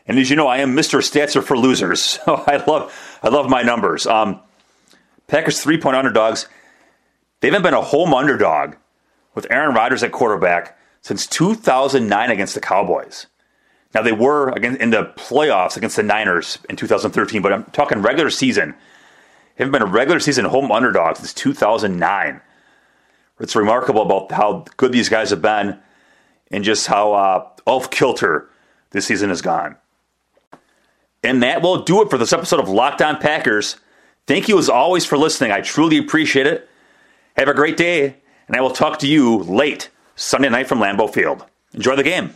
And 0.08 0.18
as 0.18 0.30
you 0.30 0.36
know, 0.36 0.48
I 0.48 0.58
am 0.58 0.76
Mr. 0.76 1.00
Stats 1.00 1.36
are 1.36 1.42
for 1.42 1.58
losers, 1.58 2.02
so 2.26 2.36
I 2.48 2.64
love 2.66 3.20
I 3.22 3.30
love 3.30 3.50
my 3.50 3.62
numbers. 3.62 4.08
Um, 4.08 4.40
Packers 5.28 5.62
three 5.62 5.80
point 5.80 5.98
underdogs. 5.98 6.48
They 7.40 7.48
haven't 7.48 7.64
been 7.64 7.74
a 7.74 7.82
home 7.82 8.14
underdog 8.14 8.76
with 9.34 9.48
Aaron 9.50 9.76
Rodgers 9.76 10.04
at 10.04 10.12
quarterback 10.12 10.78
since 11.02 11.26
2009 11.28 12.32
against 12.32 12.56
the 12.56 12.62
Cowboys. 12.62 13.28
Now 13.94 14.02
they 14.02 14.12
were 14.12 14.56
in 14.58 14.92
the 14.92 15.14
playoffs 15.16 15.76
against 15.76 15.96
the 15.96 16.04
Niners 16.04 16.60
in 16.70 16.76
2013, 16.76 17.42
but 17.42 17.54
I'm 17.54 17.64
talking 17.66 18.02
regular 18.02 18.30
season. 18.30 18.72
They 19.56 19.64
haven't 19.64 19.72
been 19.72 19.82
a 19.82 19.92
regular 19.92 20.20
season 20.20 20.46
home 20.46 20.72
underdog 20.72 21.18
since 21.18 21.34
2009. 21.34 22.42
It's 23.40 23.56
remarkable 23.56 24.02
about 24.04 24.32
how 24.32 24.66
good 24.78 24.92
these 24.92 25.10
guys 25.10 25.30
have 25.32 25.42
been 25.42 25.80
and 26.52 26.64
just 26.64 26.88
how 26.88 27.14
uh, 27.14 27.50
off 27.66 27.90
kilter 27.90 28.50
this 28.92 29.06
season 29.08 29.30
has 29.30 29.42
gone. 29.42 29.76
And 31.24 31.42
that 31.44 31.62
will 31.62 31.84
do 31.84 32.02
it 32.02 32.10
for 32.10 32.18
this 32.18 32.34
episode 32.34 32.60
of 32.60 32.70
Locked 32.70 33.02
On 33.02 33.18
Packers. 33.18 33.78
Thank 34.28 34.48
you 34.48 34.58
as 34.60 34.70
always 34.70 35.06
for 35.06 35.18
listening. 35.18 35.52
I 35.52 35.62
truly 35.62 35.98
appreciate 35.98 36.48
it. 36.48 36.69
Have 37.40 37.48
a 37.48 37.54
great 37.54 37.78
day, 37.78 38.18
and 38.48 38.58
I 38.58 38.60
will 38.60 38.70
talk 38.70 39.00
to 39.00 39.08
you 39.08 39.38
late 39.38 39.90
Sunday 40.18 40.50
night 40.50 40.68
from 40.68 40.80
Lambeau 40.80 41.10
Field. 41.10 41.46
Enjoy 41.74 41.96
the 41.96 42.04
game. 42.04 42.36